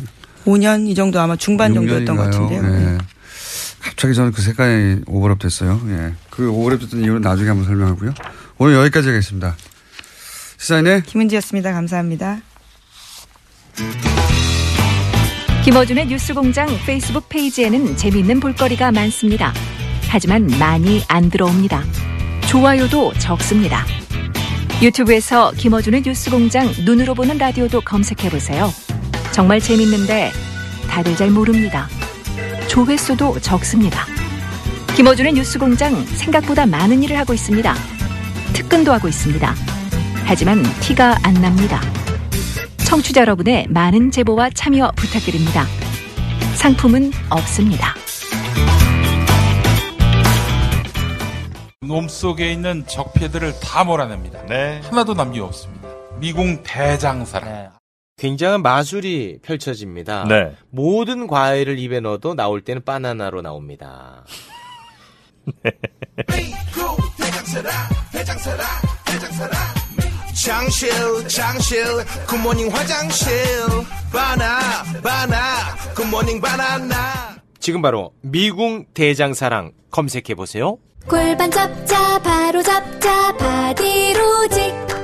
5년 0.44 0.88
이 0.88 0.94
정도 0.96 1.20
아마 1.20 1.36
중반 1.36 1.72
정도였던 1.72 2.16
것 2.16 2.24
같은데요. 2.24 2.62
네. 2.62 2.94
예. 2.94 3.13
갑자기 3.84 4.14
저는 4.14 4.32
그 4.32 4.40
색깔이 4.40 5.02
오버랩 5.02 5.38
됐어요. 5.38 5.80
예. 5.88 6.14
그 6.30 6.50
오버랩 6.50 6.80
됐던 6.80 7.00
이유는 7.00 7.20
나중에 7.20 7.48
한번 7.48 7.66
설명하고요. 7.66 8.14
오늘 8.58 8.74
여기까지 8.76 9.08
하겠습니다. 9.08 9.56
시사인의 10.58 11.02
김은지였습니다. 11.02 11.72
감사합니다. 11.72 12.38
김어준의 15.64 16.06
뉴스공장 16.06 16.68
페이스북 16.86 17.28
페이지에는 17.28 17.96
재미있는 17.96 18.40
볼거리가 18.40 18.90
많습니다. 18.92 19.52
하지만 20.08 20.46
많이 20.58 21.02
안 21.08 21.28
들어옵니다. 21.28 21.82
좋아요도 22.48 23.14
적습니다. 23.14 23.84
유튜브에서 24.82 25.52
김어준의 25.52 26.02
뉴스공장 26.06 26.72
눈으로 26.84 27.14
보는 27.14 27.38
라디오도 27.38 27.82
검색해보세요. 27.82 28.72
정말 29.32 29.60
재밌는데 29.60 30.32
다들 30.88 31.16
잘 31.16 31.30
모릅니다. 31.30 31.88
조회수도 32.74 33.38
적습니다. 33.38 34.04
김어준의 34.96 35.34
뉴스공장 35.34 35.94
생각보다 36.06 36.66
많은 36.66 37.04
일을 37.04 37.16
하고 37.16 37.32
있습니다. 37.32 37.72
특근도 38.52 38.92
하고 38.92 39.06
있습니다. 39.06 39.54
하지만 40.24 40.60
티가 40.80 41.18
안 41.22 41.34
납니다. 41.34 41.80
청취자 42.84 43.20
여러분의 43.20 43.68
많은 43.68 44.10
제보와 44.10 44.50
참여 44.50 44.90
부탁드립니다. 44.96 45.66
상품은 46.56 47.12
없습니다. 47.30 47.94
몸속에 51.80 52.50
있는 52.50 52.84
적폐들을 52.88 53.60
다 53.60 53.84
몰아냅니다. 53.84 54.40
하나도 54.82 55.14
남기 55.14 55.38
없습니다. 55.38 55.88
미궁 56.18 56.64
대장사랑. 56.64 57.83
굉장한 58.16 58.62
마술이 58.62 59.40
펼쳐집니다. 59.42 60.24
네. 60.28 60.54
모든 60.70 61.26
과일을 61.26 61.78
입에 61.78 62.00
넣어도 62.00 62.34
나올 62.34 62.60
때는 62.60 62.82
바나나로 62.84 63.42
나옵니다. 63.42 64.24
장실 70.44 70.90
장실 71.28 71.84
good 72.26 72.42
morning 72.42 72.68
화장실 72.72 73.32
바나 74.12 74.58
바나 75.02 75.74
good 75.94 76.11
morning 76.11 76.40
바나나 76.40 77.36
지금 77.58 77.80
바로 77.82 78.12
미궁 78.20 78.84
대장사랑 78.94 79.72
검색해 79.90 80.34
보세요. 80.34 80.78
골반 81.08 81.50
잡자 81.50 82.18
바로 82.20 82.62
잡자 82.62 83.36
바디로직 83.36 85.03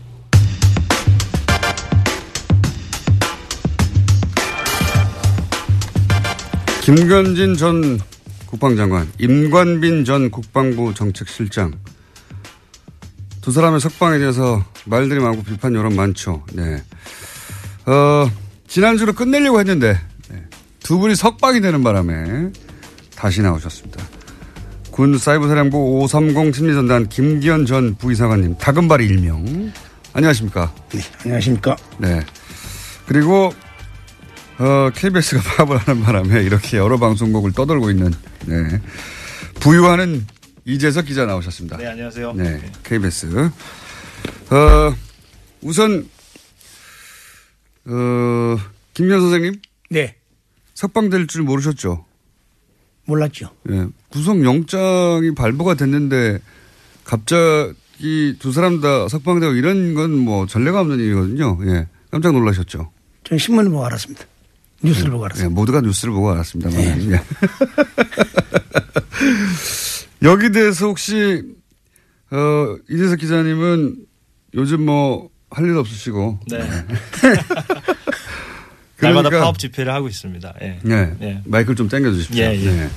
김관진 6.81 7.57
전 7.57 7.99
국방장관, 8.47 9.07
임관빈 9.19 10.03
전 10.03 10.31
국방부 10.31 10.95
정책실장 10.95 11.73
두 13.39 13.51
사람의 13.51 13.79
석방에 13.79 14.17
대해서 14.17 14.63
말들이 14.85 15.19
많고 15.19 15.43
비판 15.43 15.75
여론 15.75 15.95
많죠. 15.95 16.43
네. 16.53 16.83
어, 17.85 18.29
지난주로 18.67 19.13
끝내려고 19.13 19.59
했는데 19.59 19.95
네. 20.29 20.43
두 20.79 20.97
분이 20.97 21.15
석방이 21.15 21.61
되는 21.61 21.83
바람에 21.83 22.49
다시 23.15 23.43
나오셨습니다. 23.43 24.03
군 24.89 25.19
사이버사령부 25.19 25.99
530 26.01 26.55
심리전단 26.55 27.09
김기현 27.09 27.67
전 27.67 27.93
부이사관님 27.95 28.57
다금바리 28.57 29.05
일명 29.05 29.71
안녕하십니까? 30.13 30.73
네, 30.89 30.99
안녕하십니까? 31.23 31.75
네. 31.99 32.25
그리고 33.05 33.53
어, 34.61 34.91
KBS가 34.93 35.41
파업을 35.41 35.77
하는 35.77 36.03
바람에 36.03 36.43
이렇게 36.43 36.77
여러 36.77 36.97
방송국을 36.99 37.51
떠돌고 37.51 37.89
있는 37.89 38.13
네. 38.45 38.79
부유하는 39.55 40.27
이재석 40.65 41.05
기자 41.05 41.25
나오셨습니다. 41.25 41.77
네, 41.77 41.87
안녕하세요. 41.87 42.33
네, 42.33 42.61
KBS. 42.83 43.25
어, 44.51 44.95
우선 45.61 46.07
어, 47.85 48.57
김현 48.93 49.19
선생님. 49.21 49.53
네. 49.89 50.15
석방될 50.75 51.25
줄 51.25 51.41
모르셨죠? 51.41 52.05
몰랐죠. 53.05 53.49
예. 53.71 53.87
구속 54.09 54.43
영장이 54.43 55.33
발부가 55.35 55.73
됐는데 55.73 56.37
갑자기 57.03 58.35
두 58.39 58.51
사람 58.51 58.79
다 58.79 59.07
석방되고 59.07 59.53
이런 59.53 59.95
건 59.95 60.11
뭐 60.11 60.45
전례가 60.45 60.81
없는 60.81 60.99
일이거든요. 60.99 61.57
예. 61.65 61.87
깜짝 62.11 62.33
놀라셨죠? 62.33 62.91
전 63.23 63.37
신문을 63.39 63.71
보고 63.71 63.83
알았습니다. 63.85 64.25
뉴스를 64.83 65.11
보고 65.11 65.25
알았습니다. 65.25 65.51
예, 65.51 65.53
모두가 65.53 65.81
뉴스를 65.81 66.13
보고 66.13 66.31
알았습니다만. 66.31 67.11
예. 67.11 67.21
여기 70.23 70.51
대해서 70.51 70.87
혹시 70.87 71.43
어, 72.31 72.75
이재석 72.89 73.19
기자님은 73.19 73.97
요즘 74.55 74.85
뭐 74.85 75.29
할 75.53 75.65
일 75.65 75.75
없으시고 75.75 76.39
네. 76.49 76.59
그러니까- 78.95 79.01
날마다 79.01 79.29
파업 79.31 79.59
집회를 79.59 79.93
하고 79.93 80.07
있습니다. 80.07 80.53
예. 80.61 80.79
네. 80.81 81.13
예. 81.21 81.41
마이크를 81.45 81.75
좀 81.75 81.89
당겨 81.89 82.09
주십시오. 82.13 82.41
예, 82.41 82.55
예. 82.55 82.71
네. 82.71 82.89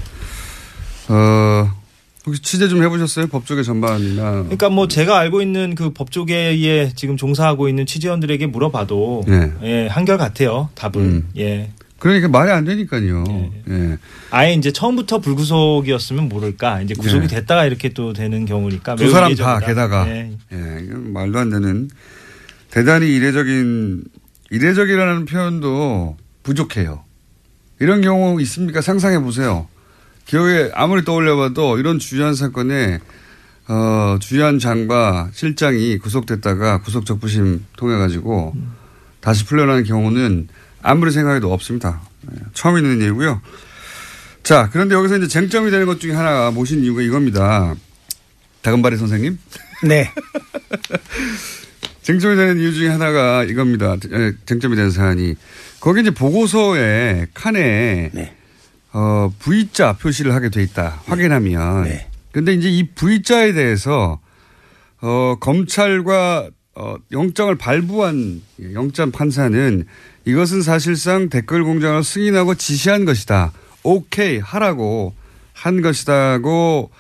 어, 1.09 1.74
혹시 2.27 2.41
취재 2.41 2.69
좀 2.69 2.83
해보셨어요? 2.83 3.27
법조계 3.27 3.63
전반이나. 3.63 4.31
그러니까 4.45 4.71
뭐 4.71 4.89
제가 4.89 5.19
알고 5.19 5.43
있는 5.43 5.75
그 5.75 5.91
법조계에 5.93 6.93
지금 6.97 7.17
종사하고 7.17 7.69
있는 7.69 7.85
취재원들에게 7.85 8.47
물어봐도 8.47 9.25
네. 9.27 9.53
예, 9.63 9.87
한결 9.89 10.17
같아요. 10.17 10.71
답은. 10.75 11.01
음. 11.03 11.29
예. 11.37 11.71
그러니까 11.99 12.29
말이 12.29 12.51
안 12.51 12.65
되니까요. 12.65 13.25
예. 13.69 13.99
아예 14.31 14.55
이제 14.55 14.73
처음부터 14.73 15.19
불구속이었으면 15.21 16.29
모를까. 16.29 16.83
이제 16.83 16.95
구속이 16.95 17.29
네. 17.29 17.37
됐다가 17.37 17.67
이렇게 17.67 17.91
또 17.91 18.13
되는 18.13 18.45
경우니까. 18.47 18.97
두 18.97 19.11
사람 19.11 19.35
다 19.35 19.59
이례적이다. 19.59 19.67
게다가 19.67 20.09
예. 20.09 20.31
예, 20.53 20.57
말도 20.91 21.39
안 21.39 21.51
되는 21.51 21.91
대단히 22.71 23.15
이례적인 23.15 24.05
이례적이라는 24.51 25.25
표현도 25.27 26.17
부족해요. 26.43 27.05
이런 27.81 28.01
경우 28.01 28.41
있습니까? 28.43 28.81
상상해 28.81 29.19
보세요. 29.21 29.67
기억에 30.27 30.71
아무리 30.75 31.05
떠올려봐도 31.05 31.79
이런 31.79 31.99
주요한 31.99 32.35
사건에 32.35 33.01
어, 33.67 34.19
주요한 34.21 34.59
장과 34.59 35.31
실장이 35.33 35.99
구속됐다가 35.99 36.79
구속 36.79 37.07
적부심 37.07 37.65
통해 37.77 37.97
가지고 37.97 38.55
다시 39.21 39.45
풀려나는 39.47 39.85
경우는 39.85 40.49
아무리 40.83 41.11
생각해도 41.11 41.53
없습니다. 41.53 42.03
예, 42.31 42.37
처음 42.53 42.77
있는 42.77 43.01
일이고요. 43.01 43.41
자, 44.43 44.69
그런데 44.71 44.95
여기서 44.95 45.17
이제 45.17 45.29
쟁점이 45.29 45.71
되는 45.71 45.87
것 45.87 45.99
중에 45.99 46.13
하나가 46.13 46.51
모신 46.51 46.85
이유가 46.85 47.01
이겁니다. 47.01 47.75
다금바리 48.61 48.99
선생님? 48.99 49.39
네. 49.85 50.11
쟁점이 52.03 52.37
되는 52.37 52.59
이유 52.59 52.75
중에 52.75 52.89
하나가 52.89 53.45
이겁니다. 53.45 53.95
에, 53.95 54.33
쟁점이 54.45 54.77
되는 54.77 54.91
사안이. 54.91 55.37
거기 55.81 56.03
이제 56.03 56.11
보고서에 56.11 57.29
칸에 57.33 58.11
어, 58.94 59.33
V자 59.40 59.92
표시를 59.94 60.33
하게 60.35 60.48
돼 60.48 60.62
있다. 60.62 61.02
확인하면. 61.07 61.85
근데 62.33 62.54
이제 62.54 62.70
이 62.70 62.85
V자에 62.94 63.52
대해서 63.52 64.20
어, 65.00 65.37
검찰과 65.40 66.48
어, 66.76 66.96
영장을 67.12 67.54
발부한 67.57 68.40
영장 68.72 69.11
판사는 69.11 69.85
이것은 70.24 70.62
사실상 70.62 71.28
댓글 71.28 71.64
공장을 71.64 72.02
승인하고 72.02 72.54
지시한 72.54 73.04
것이다. 73.04 73.52
오케이 73.83 74.38
하라고 74.38 75.14
한 75.52 75.83
것이다고 75.83 76.90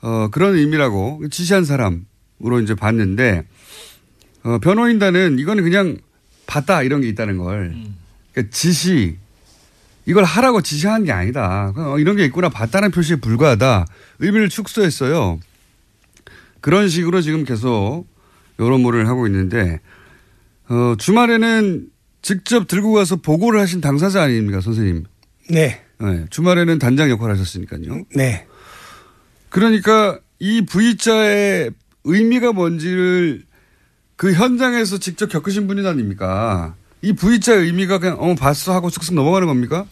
어, 0.00 0.28
그런 0.30 0.56
의미라고 0.56 1.22
지시한 1.30 1.64
사람으로 1.64 2.60
이제 2.62 2.74
봤는데 2.74 3.44
어, 4.44 4.58
변호인단은 4.58 5.38
이거는 5.38 5.64
그냥 5.64 5.98
봤다 6.46 6.82
이런 6.82 7.00
게 7.00 7.08
있다는 7.08 7.38
걸 7.38 7.76
그러니까 8.32 8.52
지시 8.54 9.16
이걸 10.08 10.24
하라고 10.24 10.62
지시한 10.62 11.04
게 11.04 11.12
아니다. 11.12 11.74
어, 11.76 11.98
이런 11.98 12.16
게 12.16 12.24
있구나 12.24 12.48
봤다는 12.48 12.90
표시에 12.90 13.16
불과하다. 13.16 13.84
의미를 14.20 14.48
축소했어요. 14.48 15.38
그런 16.62 16.88
식으로 16.88 17.20
지금 17.20 17.44
계속 17.44 18.06
여론몰이를 18.58 19.06
하고 19.06 19.26
있는데 19.26 19.80
어, 20.70 20.94
주말에는 20.98 21.88
직접 22.22 22.66
들고 22.66 22.94
가서 22.94 23.16
보고를 23.16 23.60
하신 23.60 23.82
당사자 23.82 24.22
아닙니까 24.22 24.62
선생님? 24.62 25.04
네. 25.50 25.82
네, 26.00 26.24
주말에는 26.30 26.78
단장 26.78 27.10
역할을 27.10 27.34
하셨으니까요. 27.34 28.04
네. 28.16 28.46
그러니까 29.50 30.20
이 30.38 30.64
V자의 30.64 31.70
의미가 32.04 32.52
뭔지를 32.52 33.44
그 34.16 34.32
현장에서 34.32 34.96
직접 34.96 35.28
겪으신 35.28 35.66
분이 35.66 35.86
아닙니까? 35.86 36.76
이 37.02 37.12
V자의 37.12 37.66
의미가 37.66 37.98
그냥 37.98 38.16
어 38.20 38.34
봤어 38.34 38.72
하고 38.72 38.88
쓱쓱 38.88 39.14
넘어가는 39.14 39.46
겁니까? 39.46 39.84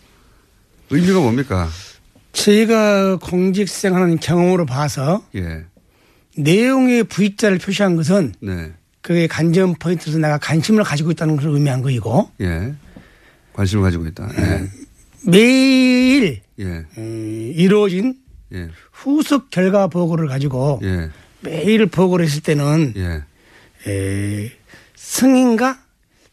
의미가 0.90 1.20
뭡니까? 1.20 1.68
저희가 2.32 3.16
공직 3.16 3.68
생활하는 3.68 4.18
경험으로 4.18 4.66
봐서 4.66 5.24
예. 5.34 5.64
내용의 6.36 7.04
V자를 7.04 7.58
표시한 7.58 7.96
것은 7.96 8.34
네. 8.40 8.72
그게 9.00 9.26
관전 9.26 9.76
포인트에서 9.76 10.18
내가 10.18 10.38
관심을 10.38 10.84
가지고 10.84 11.10
있다는 11.12 11.36
것을 11.36 11.50
의미한 11.50 11.80
거이고 11.82 12.30
예. 12.40 12.74
관심을 13.54 13.82
가지고 13.82 14.06
있다. 14.06 14.28
예. 14.38 14.68
매일 15.30 16.42
예. 16.58 16.64
음, 16.98 17.52
이루어진 17.54 18.16
예. 18.52 18.68
후속 18.92 19.50
결과 19.50 19.86
보고를 19.88 20.28
가지고 20.28 20.80
예. 20.82 21.10
매일 21.40 21.86
보고를 21.86 22.26
했을 22.26 22.42
때는 22.42 22.94
예. 22.96 23.22
에, 23.90 24.52
승인과 24.94 25.78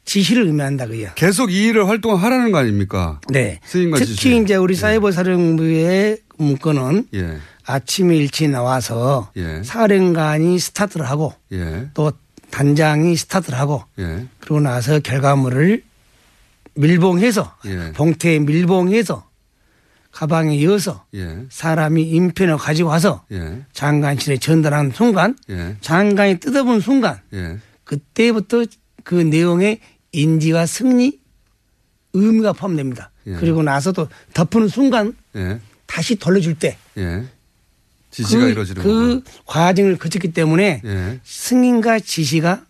지시를 0.05 0.45
의미한다 0.45 0.87
그요. 0.87 1.09
계속 1.15 1.51
이 1.51 1.67
일을 1.67 1.87
활동하라는 1.87 2.51
거 2.51 2.57
아닙니까? 2.57 3.19
네. 3.29 3.59
특히 3.63 4.05
지시. 4.05 4.41
이제 4.41 4.55
우리 4.55 4.75
사이버 4.75 5.11
사령부의 5.11 6.17
문건은 6.37 7.07
예. 7.13 7.37
아침에 7.65 8.17
일찍 8.17 8.49
나와서 8.49 9.31
예. 9.37 9.63
사령관이 9.63 10.59
스타트를 10.59 11.09
하고 11.09 11.33
예. 11.53 11.87
또 11.93 12.11
단장이 12.51 13.15
스타트를 13.15 13.57
하고 13.57 13.83
예. 13.99 14.27
그러고 14.39 14.59
나서 14.61 14.99
결과물을 14.99 15.83
밀봉해서 16.75 17.55
예. 17.65 17.91
봉투에 17.93 18.39
밀봉해서 18.39 19.29
가방에 20.11 20.55
이어서 20.57 21.05
예. 21.15 21.45
사람이 21.49 22.03
인편을 22.03 22.57
가지고 22.57 22.89
와서 22.89 23.23
예. 23.31 23.63
장관실에 23.71 24.37
전달하는 24.37 24.91
순간 24.91 25.35
예. 25.49 25.77
장관이 25.81 26.39
뜯어본 26.39 26.81
순간 26.81 27.19
예. 27.33 27.57
그때부터 27.83 28.65
그 29.03 29.15
내용의 29.15 29.79
인지와 30.13 30.65
승리 30.65 31.19
의미가 32.13 32.53
포함됩니다. 32.53 33.11
예. 33.27 33.33
그리고 33.33 33.63
나서도 33.63 34.07
덮는 34.33 34.69
순간 34.69 35.13
예. 35.35 35.59
다시 35.85 36.15
돌려줄 36.15 36.55
때 36.55 36.77
예. 36.97 37.23
지시가 38.11 38.43
그, 38.43 38.49
이루어지는 38.49 38.83
그. 38.83 39.23
과정을 39.45 39.97
거쳤기 39.97 40.31
때문에 40.31 40.81
예. 40.85 41.19
승인과 41.23 41.99
지시가 41.99 42.63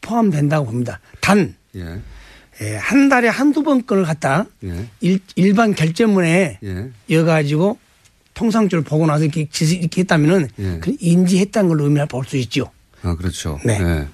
포함된다고 0.00 0.66
봅니다. 0.66 1.00
단, 1.20 1.54
예. 1.76 2.00
예, 2.60 2.76
한 2.76 3.08
달에 3.08 3.28
한두 3.28 3.62
번 3.62 3.86
건을 3.86 4.04
갖다 4.04 4.44
예. 4.64 4.88
일, 5.00 5.20
일반 5.36 5.74
결제문에 5.74 6.58
예. 6.62 6.90
이어가지고 7.08 7.78
통상적으로 8.34 8.84
보고 8.84 9.06
나서 9.06 9.24
이렇게 9.24 9.48
지시 9.50 9.76
이렇게 9.76 10.00
했다면은 10.00 10.48
인지했다는 11.00 11.68
걸로 11.68 11.84
의미를 11.84 12.06
볼수 12.06 12.36
있죠. 12.38 12.70
아, 13.02 13.14
그렇죠. 13.14 13.60
네. 13.64 14.08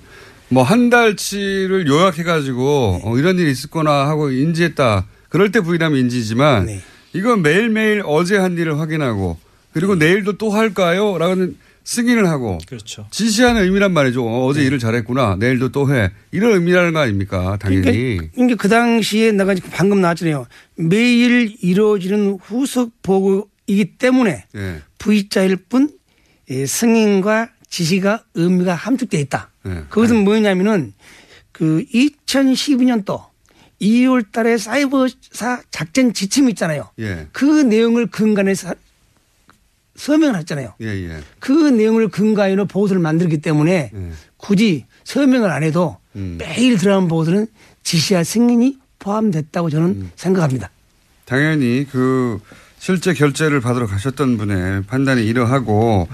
뭐 0.51 0.63
한 0.63 0.91
달치를 0.91 1.87
요약해가지고 1.87 3.01
어, 3.05 3.19
이런 3.19 3.39
일이 3.39 3.51
있었거나 3.51 4.09
하고 4.09 4.31
인지했다. 4.31 5.07
그럴 5.29 5.53
때 5.53 5.61
부인하면 5.61 5.99
인지지만 6.01 6.67
네. 6.67 6.81
이건 7.13 7.43
매일매일 7.43 8.03
어제 8.07 8.37
한 8.37 8.57
일을 8.57 8.79
확인하고 8.79 9.39
그리고 9.73 9.95
내일도 9.95 10.39
또 10.39 10.51
할까요? 10.51 11.19
라는 11.19 11.57
승인을 11.85 12.29
하고 12.29 12.59
그렇죠. 12.67 13.07
지시하는 13.11 13.63
의미란 13.63 13.93
말이죠. 13.93 14.23
어, 14.27 14.47
어제 14.47 14.63
일을 14.63 14.79
잘했구나. 14.79 15.37
내일도 15.39 15.71
또 15.71 15.93
해. 15.95 16.11
이런 16.33 16.53
의미라는 16.53 16.93
거 16.93 17.01
아닙니까? 17.01 17.57
당연히. 17.61 17.83
그러니까, 17.83 18.27
그러니까 18.35 18.57
그 18.63 18.69
당시에 18.69 19.33
내가 19.33 19.55
방금 19.73 20.01
나왔잖아요. 20.01 20.47
매일 20.77 21.55
이루어지는 21.63 22.39
후속 22.43 22.93
보고이기 23.03 23.97
때문에 23.99 24.45
예. 24.55 24.83
V자일 24.99 25.57
뿐 25.57 25.91
예, 26.51 26.67
승인과 26.67 27.51
지시가 27.71 28.23
의미가 28.35 28.75
함축되어 28.75 29.21
있다. 29.21 29.51
예. 29.69 29.85
그것은 29.89 30.25
뭐냐면은 30.25 30.93
그 31.53 31.85
2012년도 31.93 33.27
2월 33.81 34.31
달에 34.33 34.59
사이버사 34.59 35.63
작전 35.71 36.13
지침이 36.13 36.51
있잖아요. 36.51 36.91
예. 36.99 37.27
그 37.33 37.45
내용을 37.45 38.07
근간해서 38.09 38.75
서명을 39.97 40.39
했잖아요. 40.39 40.75
예, 40.81 40.87
예. 40.87 41.21
그 41.41 41.53
내용을 41.53 42.09
근간으로 42.09 42.67
보고서를 42.67 43.03
만들기 43.03 43.39
때문에 43.39 43.91
예. 43.95 44.13
굳이 44.37 44.87
서명을 45.05 45.51
안 45.51 45.63
해도 45.63 45.97
음. 46.17 46.37
매일 46.39 46.79
들어간 46.79 47.09
보고서는 47.09 47.47
지시와 47.83 48.23
승인이 48.25 48.79
포함됐다고 48.99 49.71
저는 49.71 49.89
음. 49.89 50.11
생각합니다. 50.15 50.71
당연히 51.25 51.87
그 51.91 52.39
실제 52.79 53.13
결제를 53.13 53.61
받으러 53.61 53.87
가셨던 53.87 54.39
분의 54.39 54.85
판단이 54.85 55.25
이러하고 55.27 56.09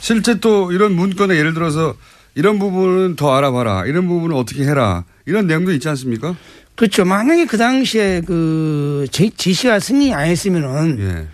실제 0.00 0.40
또 0.40 0.72
이런 0.72 0.94
문건에 0.94 1.36
예를 1.36 1.54
들어서 1.54 1.94
이런 2.36 2.58
부분은 2.58 3.16
더 3.16 3.34
알아봐라. 3.34 3.86
이런 3.86 4.06
부분은 4.06 4.36
어떻게 4.36 4.62
해라. 4.64 5.04
이런 5.24 5.46
내용도 5.46 5.72
있지 5.72 5.88
않습니까? 5.88 6.36
그렇죠. 6.74 7.04
만약에 7.06 7.46
그 7.46 7.56
당시에 7.56 8.20
그 8.20 9.06
지- 9.10 9.30
지시와 9.34 9.80
승인이 9.80 10.12
안 10.14 10.26
했으면은 10.26 10.98
예. 11.00 11.28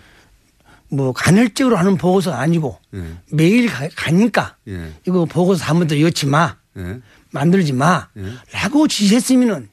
뭐 0.87 1.11
간헐적으로 1.11 1.75
하는 1.75 1.97
보고서 1.97 2.31
아니고 2.31 2.79
예. 2.95 3.03
매일 3.31 3.67
가, 3.67 3.87
가니까 3.95 4.55
예. 4.69 4.93
이거 5.05 5.25
보고서 5.25 5.65
한 5.65 5.77
번더 5.79 5.99
엮지 5.99 6.25
마. 6.27 6.55
예. 6.77 6.99
만들지 7.31 7.73
마. 7.73 8.07
예. 8.17 8.23
라고 8.53 8.87
지시했으면은 8.87 9.67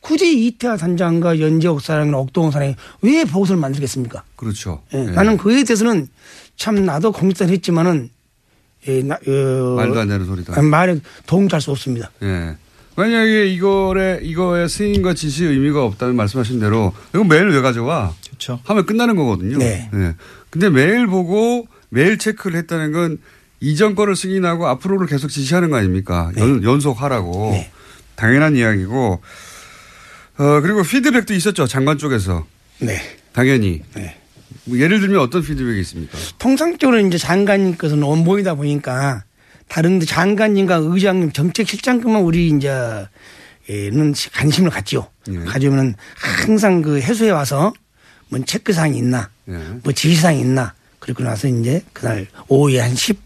굳이 0.00 0.44
이태하 0.46 0.76
단장과 0.76 1.40
연재옥 1.40 1.80
사장이나 1.80 2.18
옥동원 2.18 2.52
사장이 2.52 2.76
왜 3.00 3.24
보고서를 3.24 3.58
만들겠습니까? 3.58 4.22
그렇죠. 4.36 4.82
예, 4.92 4.98
예. 4.98 5.04
나는 5.12 5.38
그에 5.38 5.64
대해서는 5.64 6.08
참 6.56 6.84
나도 6.84 7.10
공직을 7.12 7.50
했지만은 7.54 8.10
예, 8.86 9.02
나, 9.02 9.14
어, 9.14 9.74
말도 9.76 10.00
안 10.00 10.08
되는 10.08 10.26
소리다. 10.26 10.60
말에 10.62 10.98
도움 11.26 11.48
잘 11.48 11.60
수 11.60 11.70
없습니다. 11.70 12.10
예. 12.22 12.56
만약에 12.96 13.46
이거에 13.48 14.20
이거에 14.22 14.68
승인과 14.68 15.14
지시 15.14 15.44
의미가 15.44 15.82
없다면 15.84 16.14
말씀하신 16.16 16.60
대로 16.60 16.92
이거 17.14 17.24
매일 17.24 17.48
왜 17.48 17.60
가져와? 17.60 18.14
그렇죠. 18.26 18.60
하면 18.64 18.86
끝나는 18.86 19.16
거거든요. 19.16 19.58
네. 19.58 19.90
예. 19.94 20.14
근데 20.50 20.70
매일 20.70 21.06
보고 21.06 21.66
매일 21.88 22.18
체크를 22.18 22.56
했다는 22.58 22.92
건 22.92 23.18
이전 23.60 23.94
거를 23.94 24.14
승인하고 24.14 24.68
앞으로를 24.68 25.06
계속 25.06 25.28
지시하는 25.28 25.70
거 25.70 25.76
아닙니까? 25.76 26.30
네. 26.34 26.42
연, 26.42 26.62
연속하라고. 26.62 27.64
당연한 28.14 28.54
이야기고. 28.56 29.20
어, 30.36 30.60
그리고 30.60 30.82
피드백도 30.82 31.32
있었죠. 31.34 31.66
장관 31.66 31.98
쪽에서. 31.98 32.46
네. 32.78 33.00
당연히. 33.32 33.82
뭐 34.64 34.78
예를 34.78 35.00
들면 35.00 35.20
어떤 35.20 35.42
피드백이 35.42 35.80
있습니까? 35.80 36.18
통상적으로 36.38 36.98
이제 37.00 37.18
장관님께서는 37.18 38.02
원본이다 38.02 38.54
보니까 38.54 39.24
다른데 39.68 40.06
장관님과 40.06 40.76
의장님 40.76 41.32
정책실장급만 41.32 42.22
우리 42.22 42.48
이제 42.48 43.06
에는 43.68 44.14
관심을 44.32 44.70
갖지요. 44.70 45.08
예. 45.30 45.38
가지고는 45.38 45.94
항상 46.16 46.82
그 46.82 47.00
해수에 47.00 47.30
와서 47.30 47.72
뭐 48.28 48.38
체크사항이 48.44 48.98
있나, 48.98 49.30
예. 49.48 49.52
뭐 49.82 49.92
지시사항이 49.92 50.40
있나. 50.40 50.74
그리고 50.98 51.22
나서 51.22 51.48
이제 51.48 51.82
그날 51.92 52.26
오후에 52.48 52.80
한 52.80 52.94
10, 52.94 53.18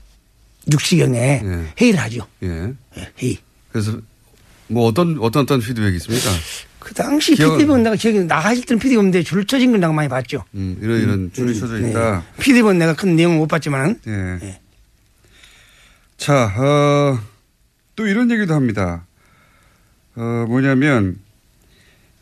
6시경에 0.70 1.14
예. 1.16 1.72
회의를 1.80 2.00
하죠. 2.00 2.26
예. 2.44 2.72
예, 2.96 3.08
회의. 3.20 3.38
그래서 3.72 3.98
뭐 4.68 4.86
어떤 4.86 5.18
어떤 5.20 5.42
어떤 5.42 5.60
피드백이 5.60 5.96
있습니까? 5.96 6.30
그 6.88 6.94
당시 6.94 7.34
피디본 7.34 7.82
내가 7.82 7.96
기억이 7.96 8.20
나가실 8.20 8.64
때는 8.64 8.80
피디본인데 8.80 9.22
줄 9.22 9.46
쳐진 9.46 9.72
걸 9.72 9.80
내가 9.80 9.92
많이 9.92 10.08
봤죠. 10.08 10.44
음, 10.54 10.78
이런 10.80 11.02
이런 11.02 11.30
줄이 11.34 11.52
음, 11.52 11.60
쳐져 11.60 11.74
네. 11.74 11.90
있다. 11.90 12.24
피디본 12.40 12.78
내가 12.78 12.94
큰 12.94 13.14
내용을 13.14 13.36
못 13.36 13.46
봤지만 13.46 14.00
예. 14.06 14.58
자, 16.16 16.46
어, 16.56 17.20
또 17.94 18.06
이런 18.06 18.30
얘기도 18.30 18.54
합니다. 18.54 19.04
어, 20.16 20.46
뭐냐면, 20.48 21.18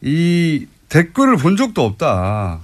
이 0.03 0.67
댓글을 0.89 1.37
본 1.37 1.57
적도 1.57 1.85
없다. 1.85 2.59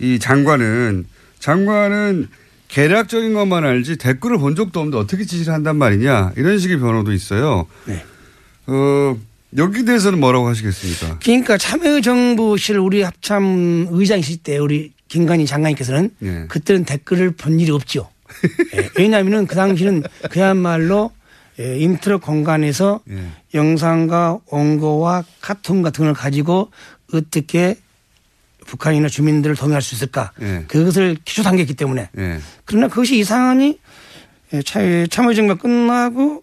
이 0.00 0.18
장관은, 0.18 1.06
장관은 1.38 2.28
개략적인 2.68 3.32
것만 3.32 3.64
알지 3.64 3.96
댓글을 3.96 4.36
본 4.36 4.54
적도 4.56 4.80
없는데 4.80 4.98
어떻게 4.98 5.24
지시를 5.24 5.54
한단 5.54 5.76
말이냐. 5.76 6.32
이런 6.36 6.58
식의 6.58 6.78
변호도 6.80 7.12
있어요. 7.12 7.66
네. 7.86 8.04
어, 8.66 9.16
여기 9.56 9.84
대해서는 9.84 10.18
뭐라고 10.20 10.48
하시겠습니까? 10.48 11.18
그러니까 11.20 11.56
참여정부 11.56 12.62
시 12.62 12.78
우리 12.78 13.02
합참 13.02 13.88
의장이실 13.90 14.38
때 14.38 14.58
우리 14.58 14.92
김관진 15.08 15.46
장관님께서는 15.46 16.10
예. 16.22 16.44
그때는 16.48 16.84
댓글을 16.84 17.32
본 17.32 17.60
일이 17.60 17.70
없죠. 17.70 18.10
예, 18.74 18.88
왜냐하면은 18.98 19.46
그 19.46 19.54
당시는 19.54 20.02
그야말로 20.30 21.12
예, 21.60 21.78
인터넷 21.78 22.18
공간에서 22.18 23.00
예. 23.10 23.28
영상과 23.54 24.40
원고와 24.46 25.22
카툰 25.40 25.82
같은 25.82 26.06
걸 26.06 26.14
가지고 26.14 26.72
어떻게 27.12 27.76
북한이나 28.66 29.08
주민들을 29.08 29.54
동의할 29.54 29.82
수 29.82 29.94
있을까. 29.94 30.32
예. 30.42 30.64
그것을 30.66 31.16
기초 31.24 31.44
단계이기 31.44 31.74
때문에. 31.74 32.08
예. 32.18 32.40
그러나 32.64 32.88
그것이 32.88 33.18
이상하니 33.18 33.78
참여정부가 35.10 35.60
끝나고 35.60 36.42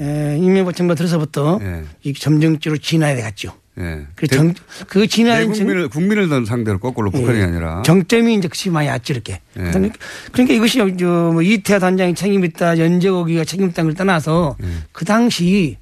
예, 0.00 0.36
이명박 0.38 0.76
정부가 0.76 0.94
들어서부터 0.94 1.58
예. 1.62 1.82
이 2.04 2.12
점정적으로 2.14 2.78
진화해 2.78 3.20
갔죠. 3.20 3.52
예. 3.80 4.06
그 4.14 4.26
정, 4.26 4.54
그 4.88 5.06
진화는 5.06 5.44
정- 5.46 5.66
국민을, 5.66 5.88
국민을 5.88 6.46
상대로 6.46 6.78
거꾸로 6.78 7.10
북한이 7.10 7.38
예. 7.38 7.42
아니라. 7.44 7.82
정점이 7.82 8.34
이제 8.34 8.48
그치 8.48 8.70
많이 8.70 8.88
이렇게. 9.08 9.34
예. 9.56 9.60
그러니까 9.62 9.96
그러니까 10.32 10.54
이것이 10.54 10.78
저뭐 10.98 11.42
이태하 11.42 11.78
단장이 11.78 12.14
책임있다, 12.14 12.78
연재고기가 12.78 13.44
책임있다는 13.44 13.90
걸 13.90 13.96
떠나서 13.96 14.56
예. 14.62 14.66
그 14.92 15.04
당시 15.04 15.76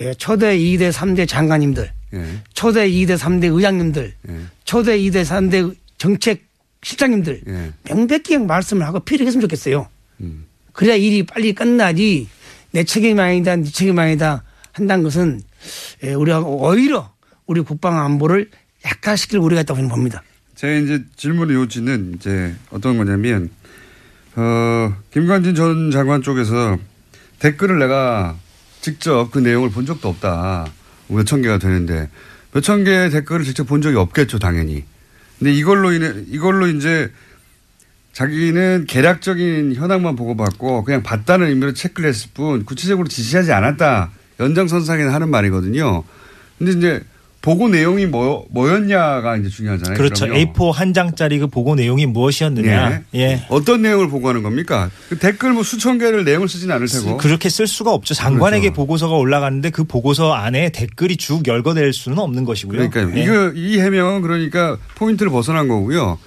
예, 0.00 0.12
초대 0.14 0.58
2대 0.58 0.90
3대 0.92 1.28
장관님들, 1.28 1.90
예. 2.14 2.24
초대 2.52 2.88
2대 2.90 3.16
3대 3.16 3.54
의장님들, 3.54 4.14
예. 4.28 4.34
초대 4.64 4.98
2대 4.98 5.24
3대 5.24 5.74
정책 5.98 6.44
실장님들 6.82 7.42
예. 7.48 7.72
명백히 7.84 8.36
말씀을 8.38 8.86
하고 8.86 9.00
피력했으면 9.00 9.40
좋겠어요. 9.42 9.86
음. 10.20 10.44
그래야 10.72 10.96
일이 10.96 11.22
빨리 11.24 11.52
끝나지 11.54 12.26
내 12.74 12.82
책임 12.82 13.20
아니다, 13.20 13.54
네 13.54 13.62
책임 13.62 13.96
아니다 14.00 14.42
한다는 14.72 15.04
것은 15.04 15.40
예, 16.02 16.12
우리가 16.12 16.40
오히려 16.40 17.08
우리 17.46 17.60
국방 17.60 18.00
안보를 18.04 18.50
약화시킬 18.84 19.38
우리가 19.38 19.60
있다고 19.60 19.76
저는 19.76 19.88
봅니다. 19.88 20.24
제가 20.56 20.72
이제 20.80 21.04
질문의 21.14 21.54
요지는 21.54 22.14
이제 22.16 22.52
어떤 22.70 22.96
거냐면, 22.96 23.48
어, 24.34 24.92
김관진 25.12 25.54
전 25.54 25.92
장관 25.92 26.22
쪽에서 26.22 26.76
댓글을 27.38 27.78
내가 27.78 28.36
직접 28.80 29.30
그 29.30 29.38
내용을 29.38 29.70
본 29.70 29.86
적도 29.86 30.08
없다. 30.08 30.66
몇 31.08 31.24
천 31.24 31.42
개가 31.42 31.58
되는데, 31.58 32.08
몇 32.52 32.60
천 32.60 32.82
개의 32.82 33.10
댓글을 33.10 33.44
직접 33.44 33.64
본 33.68 33.82
적이 33.82 33.98
없겠죠, 33.98 34.40
당연히. 34.40 34.84
근데 35.38 35.52
이걸로 35.52 35.92
인해, 35.92 36.12
이걸로 36.28 36.66
이제 36.66 37.12
자기는 38.14 38.86
계략적인 38.88 39.74
현황만 39.74 40.16
보고받고 40.16 40.84
그냥 40.84 41.02
봤다는 41.02 41.48
의미로 41.48 41.74
체크를 41.74 42.08
했을 42.08 42.30
뿐 42.32 42.64
구체적으로 42.64 43.08
지시하지 43.08 43.52
않았다. 43.52 44.10
연장선상에 44.40 45.02
하는 45.02 45.28
말이거든요. 45.28 46.04
근데 46.58 46.72
이제 46.72 47.02
보고 47.42 47.68
내용이 47.68 48.06
뭐, 48.06 48.46
뭐였냐가 48.50 49.36
이제 49.36 49.50
중요하잖아요. 49.50 49.98
그렇죠. 49.98 50.24
그럼요. 50.26 50.52
A4 50.54 50.72
한 50.72 50.94
장짜리 50.94 51.38
그 51.38 51.46
보고 51.46 51.74
내용이 51.74 52.06
무엇이었느냐. 52.06 53.02
예. 53.14 53.20
예. 53.20 53.46
어떤 53.50 53.82
내용을 53.82 54.08
보고하는 54.08 54.42
겁니까? 54.42 54.90
그 55.10 55.18
댓글 55.18 55.52
뭐 55.52 55.62
수천 55.62 55.98
개를 55.98 56.24
내용을 56.24 56.48
쓰진 56.48 56.70
않을 56.70 56.86
테고. 56.86 57.18
그렇게 57.18 57.50
쓸 57.50 57.66
수가 57.66 57.92
없죠. 57.92 58.14
장관에게 58.14 58.68
그렇죠. 58.68 58.76
보고서가 58.76 59.16
올라가는데 59.16 59.70
그 59.70 59.84
보고서 59.84 60.32
안에 60.32 60.70
댓글이 60.70 61.18
쭉 61.18 61.46
열거될 61.46 61.92
수는 61.92 62.18
없는 62.18 62.44
것이고요. 62.44 62.88
그러니까 62.88 63.18
예. 63.18 63.22
이거 63.22 63.52
이 63.54 63.78
해명은 63.78 64.22
그러니까 64.22 64.78
포인트를 64.94 65.30
벗어난 65.30 65.68
거고요. 65.68 66.18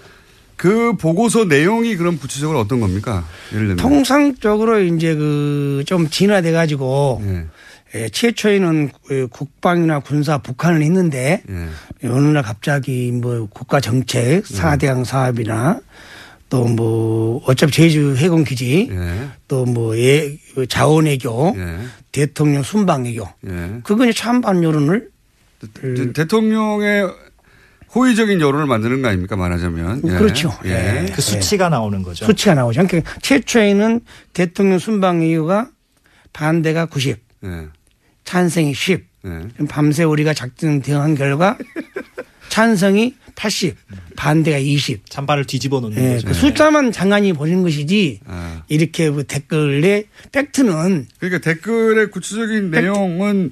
그 0.57 0.93
보고서 0.97 1.45
내용이 1.45 1.95
그럼 1.95 2.17
구체적으로 2.17 2.59
어떤 2.59 2.79
겁니까? 2.79 3.25
예를 3.53 3.67
들면 3.67 3.77
통상적으로 3.77 4.81
이제 4.83 5.15
그 5.15 5.83
좀 5.85 6.09
진화돼 6.09 6.51
가지고 6.51 7.21
예. 7.25 7.45
예, 7.95 8.09
최초에는 8.09 8.89
그 9.07 9.27
국방이나 9.31 9.99
군사 9.99 10.39
북한을 10.39 10.81
했는데 10.81 11.41
예. 12.03 12.07
어느 12.09 12.27
날 12.27 12.41
갑자기 12.43 13.11
뭐 13.11 13.47
국가 13.49 13.79
정책 13.79 14.45
사대강 14.45 15.03
사업이나 15.05 15.79
또 16.49 16.65
뭐 16.65 17.41
어차피 17.45 17.71
제주 17.73 18.15
해군 18.17 18.43
기지 18.43 18.89
예. 18.91 19.27
또뭐 19.47 19.93
자원 20.69 21.05
외교 21.05 21.55
대통령 22.11 22.63
순방 22.63 23.03
외교 23.05 23.27
예. 23.47 23.79
그거 23.83 24.05
이제 24.05 24.13
찬반 24.13 24.63
여론을 24.63 25.09
대- 25.73 26.13
대통령의 26.13 27.07
호의적인 27.95 28.41
여론을 28.41 28.65
만드는 28.65 29.01
거 29.01 29.07
아닙니까 29.07 29.35
말하자면. 29.35 30.01
예. 30.05 30.09
그렇죠. 30.17 30.53
예. 30.65 31.11
그 31.13 31.21
수치가 31.21 31.69
나오는 31.69 32.03
거죠. 32.03 32.25
수치가 32.25 32.53
나오죠. 32.53 32.85
그러니까 32.87 33.13
최초에는 33.21 34.01
대통령 34.33 34.79
순방 34.79 35.21
외교가 35.21 35.69
반대가 36.33 36.85
90, 36.85 37.17
예. 37.45 37.67
찬성이 38.25 38.73
10. 38.73 39.05
예. 39.25 39.29
그럼 39.53 39.67
밤새 39.69 40.03
우리가 40.03 40.33
작전 40.33 40.81
대응한 40.81 41.15
결과 41.15 41.57
찬성이 42.49 43.15
80, 43.35 43.75
반대가 44.15 44.57
20. 44.57 45.09
찬반을 45.09 45.45
뒤집어 45.45 45.79
놓는 45.79 45.97
예, 46.03 46.13
거죠. 46.15 46.27
그 46.27 46.33
숫자만 46.33 46.91
장관이 46.91 47.33
보는 47.33 47.61
것이지 47.61 48.19
아. 48.25 48.63
이렇게 48.67 49.11
그 49.11 49.23
댓글에 49.23 50.05
팩트는 50.31 51.07
그러니까 51.19 51.39
댓글의 51.51 52.09
구체적인 52.09 52.71
내용은 52.71 53.51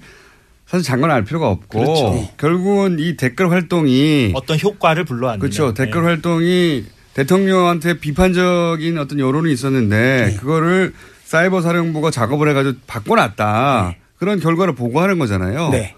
사실 0.68 0.84
장관 0.84 1.11
알 1.11 1.24
필요가 1.24 1.49
없고 1.49 1.80
그렇죠. 1.80 2.30
결국은 2.38 2.97
이 2.99 3.16
댓글 3.16 3.51
활동이 3.51 4.32
어떤 4.34 4.59
효과를 4.59 5.05
불러왔느냐. 5.05 5.39
그렇죠. 5.39 5.70
예. 5.70 5.74
댓글 5.74 6.05
활동이 6.05 6.86
대통령한테 7.13 7.99
비판적인 7.99 8.97
어떤 8.97 9.20
여론이 9.20 9.51
있었는데 9.53 10.26
네. 10.32 10.38
그거를 10.38 10.93
사이버 11.24 11.61
사령부가 11.61 12.11
작업을 12.11 12.49
해가지고 12.49 12.78
바꿔놨다. 12.88 13.95
그런 14.18 14.39
결과를 14.39 14.76
보고하는 14.76 15.20
거잖아요. 15.20 15.70
네. 15.70 15.95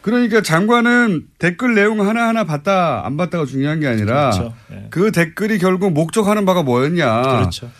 그러니까 0.00 0.42
장관은 0.42 1.26
댓글 1.38 1.74
내용 1.74 2.06
하나하나 2.06 2.44
봤다 2.44 3.02
안 3.04 3.16
봤다가 3.16 3.44
중요한 3.44 3.80
게 3.80 3.86
아니라 3.86 4.30
그렇죠. 4.30 4.54
예. 4.72 4.86
그 4.90 5.12
댓글이 5.12 5.58
결국 5.58 5.92
목적하는 5.92 6.44
바가 6.44 6.62
뭐였냐. 6.62 7.22
그렇죠. 7.22 7.70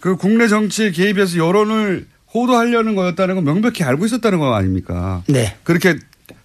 그 0.00 0.16
국내 0.16 0.48
정치에 0.48 0.90
개입해서 0.90 1.38
여론을 1.38 2.06
호도하려는 2.34 2.94
거였다는 2.94 3.34
건 3.36 3.44
명백히 3.44 3.84
알고 3.84 4.06
있었다는 4.06 4.38
거 4.38 4.54
아닙니까? 4.54 5.22
네. 5.26 5.56
그렇게 5.64 5.96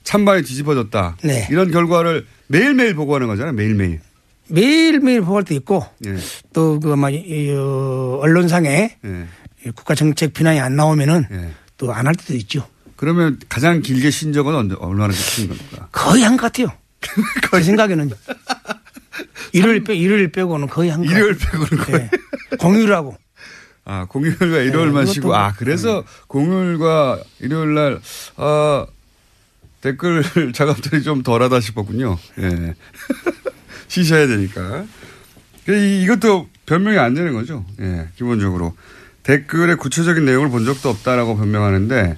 찬반이 0.03 0.43
뒤집어졌다. 0.43 1.17
네. 1.23 1.47
이런 1.51 1.71
결과를 1.71 2.25
매일매일 2.47 2.95
보고하는 2.95 3.27
거잖아요. 3.27 3.53
매일매일. 3.53 4.01
매일매일 4.47 5.21
보고할 5.21 5.43
때 5.43 5.55
있고 5.55 5.83
예. 6.05 6.15
또그 6.53 6.91
아마 6.93 7.09
이, 7.09 7.51
어, 7.51 8.19
언론상에 8.21 8.97
예. 9.03 9.25
이 9.65 9.71
국가 9.71 9.95
정책 9.95 10.33
비난이 10.33 10.59
안 10.59 10.75
나오면은 10.75 11.25
예. 11.31 11.49
또안 11.77 12.05
할 12.05 12.13
때도 12.15 12.36
있죠. 12.36 12.67
그러면 12.95 13.39
가장 13.49 13.81
길게 13.81 14.11
신 14.11 14.31
적은 14.33 14.53
언제, 14.55 14.75
얼마나 14.79 15.11
긴 15.13 15.47
겁니까? 15.47 15.88
거의 15.91 16.21
한 16.23 16.38
것 16.38 16.43
같아요. 16.43 16.67
제 17.51 17.61
생각에는 17.63 18.11
일요일 19.53 19.83
빼 19.83 19.95
일요일 19.95 20.31
빼고는 20.31 20.67
거의 20.67 20.89
한 20.91 21.03
것. 21.03 21.11
일요일 21.11 21.36
빼고는 21.38 21.83
거의. 21.83 22.09
공휴일하고. 22.59 23.17
아, 23.86 24.05
공휴일과 24.09 24.59
일요일만 24.59 25.05
네, 25.05 25.11
쉬고, 25.11 25.36
아, 25.36 25.53
그래서 25.53 26.03
공휴일과 26.27 27.19
일요일 27.39 27.75
날, 27.75 27.99
아, 28.36 28.86
댓글 29.81 30.23
작업들이 30.53 31.03
좀 31.03 31.21
덜하다 31.21 31.59
싶었군요. 31.59 32.17
예. 32.39 32.73
쉬셔야 33.88 34.25
되니까. 34.27 34.86
그 35.65 35.75
이- 35.75 36.03
이것도 36.03 36.49
변명이 36.65 36.97
안 36.97 37.13
되는 37.13 37.33
거죠. 37.33 37.63
예, 37.79 38.07
기본적으로. 38.15 38.75
댓글의 39.23 39.77
구체적인 39.77 40.25
내용을 40.25 40.49
본 40.49 40.65
적도 40.65 40.89
없다라고 40.89 41.38
변명하는데, 41.38 42.17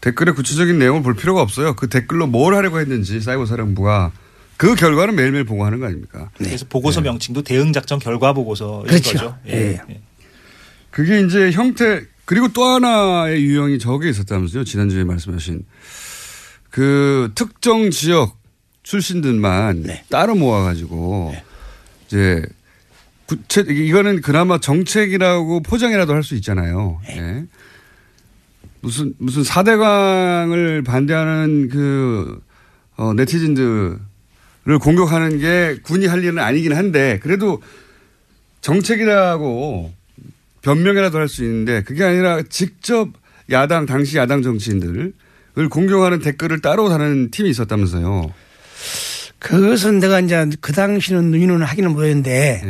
댓글의 0.00 0.34
구체적인 0.34 0.78
내용을 0.78 1.02
볼 1.02 1.14
필요가 1.14 1.40
없어요. 1.42 1.74
그 1.74 1.88
댓글로 1.88 2.26
뭘 2.28 2.54
하려고 2.54 2.78
했는지 2.78 3.20
사이버 3.20 3.46
사령부가 3.46 4.12
그 4.56 4.74
결과는 4.76 5.16
매일매일 5.16 5.44
보고하는 5.44 5.80
거 5.80 5.86
아닙니까? 5.86 6.30
그래서 6.36 6.66
보고서 6.68 7.00
명칭도 7.00 7.42
대응 7.42 7.72
작전 7.72 7.98
결과 7.98 8.32
보고서인 8.32 8.86
그렇죠. 8.86 9.12
거죠. 9.12 9.38
예. 9.48 9.80
예. 9.88 10.00
그게 10.94 11.22
이제 11.22 11.50
형태 11.50 12.02
그리고 12.24 12.46
또 12.52 12.62
하나의 12.62 13.42
유형이 13.42 13.80
저게 13.80 14.08
있었다면서요. 14.10 14.62
지난주에 14.62 15.02
말씀하신 15.02 15.64
그 16.70 17.32
특정 17.34 17.90
지역 17.90 18.38
출신들만 18.84 19.86
따로 20.08 20.36
모아가지고 20.36 21.34
이제 22.06 22.46
구체 23.26 23.62
이거는 23.66 24.20
그나마 24.20 24.58
정책이라고 24.60 25.62
포장이라도 25.64 26.14
할 26.14 26.22
수 26.22 26.36
있잖아요. 26.36 27.00
예. 27.08 27.44
무슨 28.80 29.14
무슨 29.18 29.42
사대강을 29.42 30.84
반대하는 30.84 31.70
그 31.70 32.40
어, 32.96 33.14
네티즌들을 33.14 33.98
공격하는 34.80 35.38
게 35.40 35.76
군이 35.82 36.06
할 36.06 36.22
일은 36.22 36.38
아니긴 36.38 36.72
한데 36.72 37.18
그래도 37.20 37.60
정책이라고 38.60 40.03
변명이라도 40.64 41.18
할 41.18 41.28
수 41.28 41.44
있는데 41.44 41.82
그게 41.82 42.02
아니라 42.04 42.42
직접 42.48 43.08
야당 43.50 43.86
당시 43.86 44.16
야당 44.16 44.42
정치인들을 44.42 45.12
공격하는 45.70 46.20
댓글을 46.20 46.60
따로 46.60 46.88
다는 46.88 47.30
팀이 47.30 47.50
있었다면서요. 47.50 48.32
그것은 49.38 49.98
내가 49.98 50.20
이제 50.20 50.46
그 50.60 50.72
당시는 50.72 51.30
눈이는 51.30 51.62
하기는 51.62 51.90
못했는데 51.92 52.62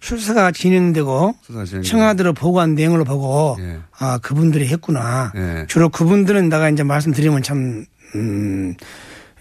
수사가 0.00 0.50
진행되고. 0.52 1.34
청와대로 1.82 2.32
보고한 2.34 2.74
내용을 2.74 3.04
보고 3.04 3.56
아 3.98 4.18
그분들이 4.18 4.66
했구나. 4.68 5.32
예. 5.36 5.66
주로 5.68 5.88
그분들은 5.88 6.48
내가 6.48 6.68
이제 6.68 6.82
말씀드리면 6.82 7.42
참 7.42 7.86
음, 8.14 8.74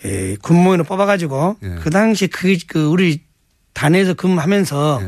예, 0.06 0.38
군무원으로 0.42 0.84
뽑아가지고 0.86 1.58
예. 1.64 1.76
그 1.82 1.90
당시 1.90 2.28
그, 2.28 2.56
그 2.68 2.86
우리 2.86 3.22
단에서 3.74 4.14
근무하면서 4.14 5.02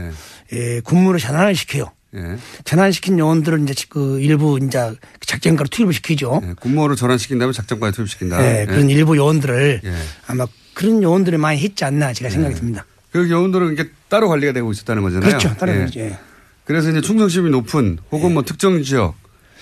예, 0.54 0.80
군무로 0.82 1.18
전환을 1.20 1.56
시켜요. 1.56 1.86
예. 2.16 2.38
전환시킨 2.64 3.18
요원들을 3.20 3.64
이제 3.64 3.74
그 3.90 4.20
일부 4.20 4.60
이제 4.62 4.94
작전가로 5.22 5.68
투입을 5.70 5.94
시키죠. 5.94 6.42
예, 6.44 6.54
군무원으로 6.60 6.96
전환시킨 6.96 7.40
다음에 7.40 7.54
작전과에 7.54 7.92
투입시킨다. 7.92 8.44
예, 8.44 8.66
그런 8.66 8.90
일부 8.90 9.18
요원들을 9.18 9.82
예. 9.84 9.94
아마 10.28 10.46
그런 10.74 11.02
요원들을 11.02 11.38
많이 11.38 11.60
했지 11.60 11.84
않나 11.86 12.14
제가 12.14 12.30
생각이 12.30 12.56
듭니다. 12.56 12.86
그 13.12 13.30
요원들은 13.30 13.74
이게 13.74 13.90
따로 14.10 14.30
관리가 14.30 14.54
되고 14.54 14.72
있었다는 14.72 15.04
거잖아요. 15.04 15.30
그렇죠. 15.30 15.56
따로. 15.56 15.72
예. 15.98 16.18
그래서 16.66 16.90
이제 16.90 17.02
충성심이 17.02 17.50
높은 17.50 17.98
혹은 18.12 18.34
뭐 18.34 18.44
특정 18.44 18.82
지역 18.84 19.16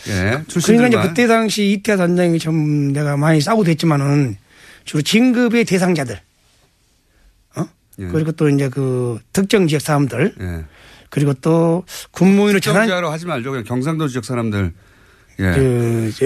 예. 0.07 0.11
그러니까 0.13 0.43
출신들만 0.47 0.91
이제 0.91 1.01
그때 1.01 1.27
당시 1.27 1.71
이태하 1.71 1.97
단장이 1.97 2.39
좀 2.39 2.91
내가 2.93 3.17
많이 3.17 3.41
싸우고 3.41 3.63
됐지만은 3.63 4.37
주로 4.83 5.01
진급의 5.03 5.65
대상자들, 5.65 6.19
어? 7.55 7.65
예. 7.99 8.07
그리고 8.07 8.31
또 8.31 8.49
이제 8.49 8.67
그 8.69 9.19
특정 9.31 9.67
지역 9.67 9.81
사람들, 9.81 10.35
예. 10.41 10.65
그리고 11.12 11.34
또 11.36 11.84
군무원으로 12.12 12.59
전환, 12.62 12.89
하지 13.12 13.28
말죠. 13.28 13.51
그냥 13.51 13.66
경상도 13.66 14.07
지역 14.07 14.26
사람들. 14.26 14.72
예. 15.39 15.43
그, 15.51 16.12
저, 16.18 16.26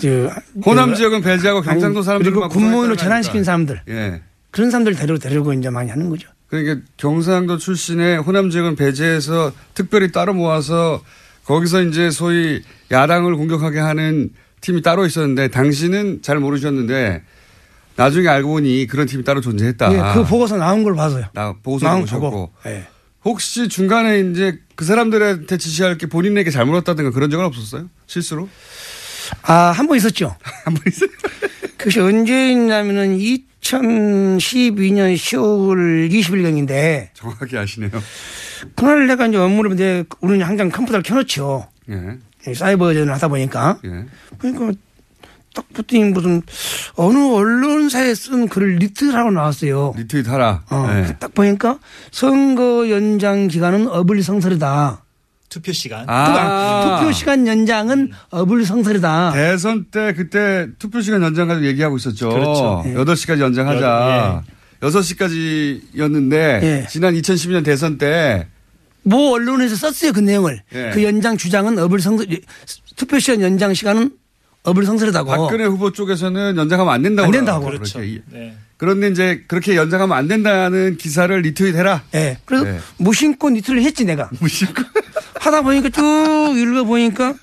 저, 0.00 0.30
호남 0.66 0.90
그- 0.90 0.96
지역은 0.96 1.22
배제하고 1.22 1.62
경상도 1.62 2.00
아니, 2.00 2.04
사람들만 2.04 2.48
그리고 2.48 2.48
거 2.88 2.96
전환시킨? 2.96 3.44
사람들, 3.44 3.82
예. 3.88 4.20
그런 4.50 4.70
사람들 4.70 4.96
데리고 4.96 5.18
데리고 5.18 5.52
이제 5.52 5.70
많이 5.70 5.90
하는 5.90 6.10
거죠. 6.10 6.28
그러니까 6.48 6.84
경상도 6.96 7.58
출신의 7.58 8.18
호남 8.18 8.50
지역은 8.50 8.74
배제해서 8.74 9.52
특별히 9.74 10.10
따로 10.10 10.34
모아서 10.34 11.02
거기서 11.44 11.82
이제 11.82 12.10
소위 12.10 12.62
야당을 12.90 13.36
공격하게 13.36 13.78
하는 13.78 14.30
팀이 14.60 14.82
따로 14.82 15.06
있었는데 15.06 15.48
당신은 15.48 16.22
잘 16.22 16.38
모르셨는데 16.40 17.22
나중에 17.94 18.26
알고 18.26 18.48
보니 18.48 18.88
그런 18.88 19.06
팀이 19.06 19.22
따로 19.22 19.40
존재했다. 19.40 19.92
예, 19.92 20.14
그 20.14 20.24
보고서 20.24 20.56
나온 20.56 20.82
걸 20.82 20.96
봐서요. 20.96 21.26
나 21.32 21.54
보고서 21.62 21.86
나온 21.86 22.00
보셨고. 22.00 22.52
예. 22.66 22.88
혹시 23.24 23.68
중간에 23.68 24.20
이제 24.20 24.58
그 24.76 24.84
사람들한테 24.84 25.56
지시할 25.58 25.98
게 25.98 26.06
본인에게 26.06 26.50
잘못했다든가 26.50 27.10
그런 27.10 27.30
적은 27.30 27.44
없었어요? 27.44 27.88
실수로? 28.06 28.48
아, 29.42 29.70
한 29.72 29.86
번 29.86 29.96
있었죠. 29.96 30.36
한 30.64 30.74
번 30.74 30.82
있어요? 30.86 31.10
그것이 31.76 32.00
언제였냐면은 32.00 33.18
2012년 33.18 35.14
10월 35.16 36.10
20일경인데. 36.10 37.08
정확히 37.14 37.56
아시네요. 37.56 37.90
그날 38.76 39.06
내가 39.06 39.26
이제 39.26 39.36
업무를 39.36 39.72
이제 39.74 40.04
우리는 40.20 40.44
항상 40.46 40.70
컴퓨터를 40.70 41.02
켜놓죠. 41.02 41.68
예. 41.90 42.52
사이버전을 42.54 43.12
하다 43.14 43.28
보니까. 43.28 43.78
예. 43.84 44.04
그러니까 44.38 44.72
딱 45.54 45.64
붙더니 45.72 46.04
무슨 46.04 46.42
어느 46.94 47.18
언론사에 47.18 48.14
쓴 48.14 48.48
글을 48.48 48.76
리트하고 48.76 49.30
나왔어요. 49.30 49.94
리트윗 49.96 50.28
하라. 50.28 50.62
어, 50.70 50.86
예. 50.90 51.16
딱 51.18 51.34
보니까 51.34 51.78
선거 52.12 52.88
연장 52.90 53.48
기간은 53.48 53.88
어불성설이다. 53.88 55.02
투표 55.48 55.72
시간. 55.72 56.06
그러니까 56.06 56.98
투표 57.00 57.12
시간 57.12 57.46
연장은 57.46 58.12
어불성설이다. 58.30 59.32
대선 59.32 59.86
때 59.90 60.14
그때 60.14 60.68
투표 60.78 61.00
시간 61.00 61.22
연장 61.22 61.48
가지고 61.48 61.66
얘기하고 61.66 61.96
있었죠. 61.96 62.28
그렇죠. 62.28 62.84
예. 62.86 62.94
8시까지 62.94 63.40
연장하자. 63.40 64.42
6시까지였는데 64.80 66.32
예. 66.62 66.86
지난 66.88 67.14
2012년 67.14 67.64
대선 67.64 67.98
때모 67.98 69.32
언론에서 69.34 69.74
썼어요 69.74 70.12
그 70.12 70.20
내용을. 70.20 70.62
예. 70.72 70.90
그 70.94 71.02
연장 71.02 71.36
주장은 71.36 71.78
어불성설 71.80 72.26
투표 72.96 73.18
시간 73.18 73.40
연장 73.40 73.74
시간은 73.74 74.12
어불성설이다고. 74.62 75.30
박근혜 75.30 75.64
후보 75.64 75.90
쪽에서는 75.92 76.56
연장하면 76.56 76.92
안 76.92 77.02
된다고. 77.02 77.26
안 77.26 77.32
된다고. 77.32 77.66
그렇죠. 77.66 77.98
그렇게. 77.98 78.22
네. 78.30 78.56
그런데 78.76 79.08
이제 79.08 79.44
그렇게 79.46 79.76
연장하면 79.76 80.16
안 80.16 80.28
된다는 80.28 80.96
기사를 80.96 81.38
리트윗해라. 81.40 82.02
예. 82.14 82.38
그래서 82.44 82.64
네. 82.64 82.78
무심코 82.98 83.50
니트를 83.50 83.82
했지 83.82 84.04
내가. 84.04 84.30
무심코. 84.40 84.82
하다 85.40 85.62
보니까 85.62 85.88
쭉 85.90 86.02
읽어 86.56 86.84
보니까 86.84 87.34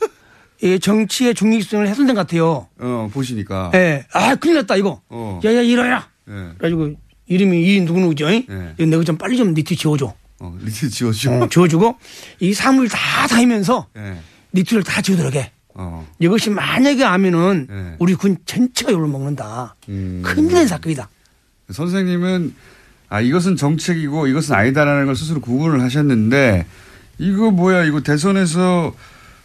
예, 0.63 0.77
정치의 0.79 1.33
중립성을 1.35 1.87
훼손된 1.87 2.15
것 2.15 2.21
같아요. 2.21 2.67
어 2.79 3.09
보시니까. 3.11 3.71
예. 3.75 4.05
아 4.13 4.35
큰일 4.35 4.55
났다 4.57 4.75
이거. 4.75 5.01
어. 5.09 5.39
야야 5.43 5.61
이러야. 5.61 6.07
예. 6.29 6.33
그래가지고 6.57 6.95
이름이 7.27 7.63
이 7.75 7.81
누구 7.81 7.99
누구죠? 7.99 8.29
예. 8.31 8.45
내가 8.77 9.03
좀 9.03 9.17
빨리 9.17 9.37
좀 9.37 9.53
니트 9.53 9.75
지워줘. 9.75 10.13
어, 10.39 10.57
리트윗 10.61 10.91
지워주고. 10.91 11.35
어, 11.43 11.49
지워주고 11.49 11.97
이 12.39 12.53
사물 12.53 12.87
다 12.89 13.27
다니면서 13.27 13.87
예. 13.97 14.17
니트를 14.53 14.83
다 14.83 15.01
지우도록 15.01 15.33
해. 15.35 15.51
어. 15.77 16.07
이것이 16.19 16.49
만약에 16.49 17.03
하면은 17.03 17.67
예. 17.69 17.95
우리 17.99 18.15
군 18.15 18.35
전체가 18.45 18.91
욕을 18.91 19.07
먹는다. 19.07 19.75
음. 19.89 20.21
큰일 20.25 20.53
난 20.53 20.67
사건이다. 20.67 21.07
선생님은 21.71 22.53
아 23.09 23.21
이것은 23.21 23.55
정책이고 23.55 24.27
이것은 24.27 24.55
아니다라는 24.55 25.05
걸 25.05 25.15
스스로 25.15 25.39
구분을 25.39 25.81
하셨는데 25.81 26.65
이거 27.19 27.51
뭐야 27.51 27.85
이거 27.85 28.01
대선에서 28.01 28.93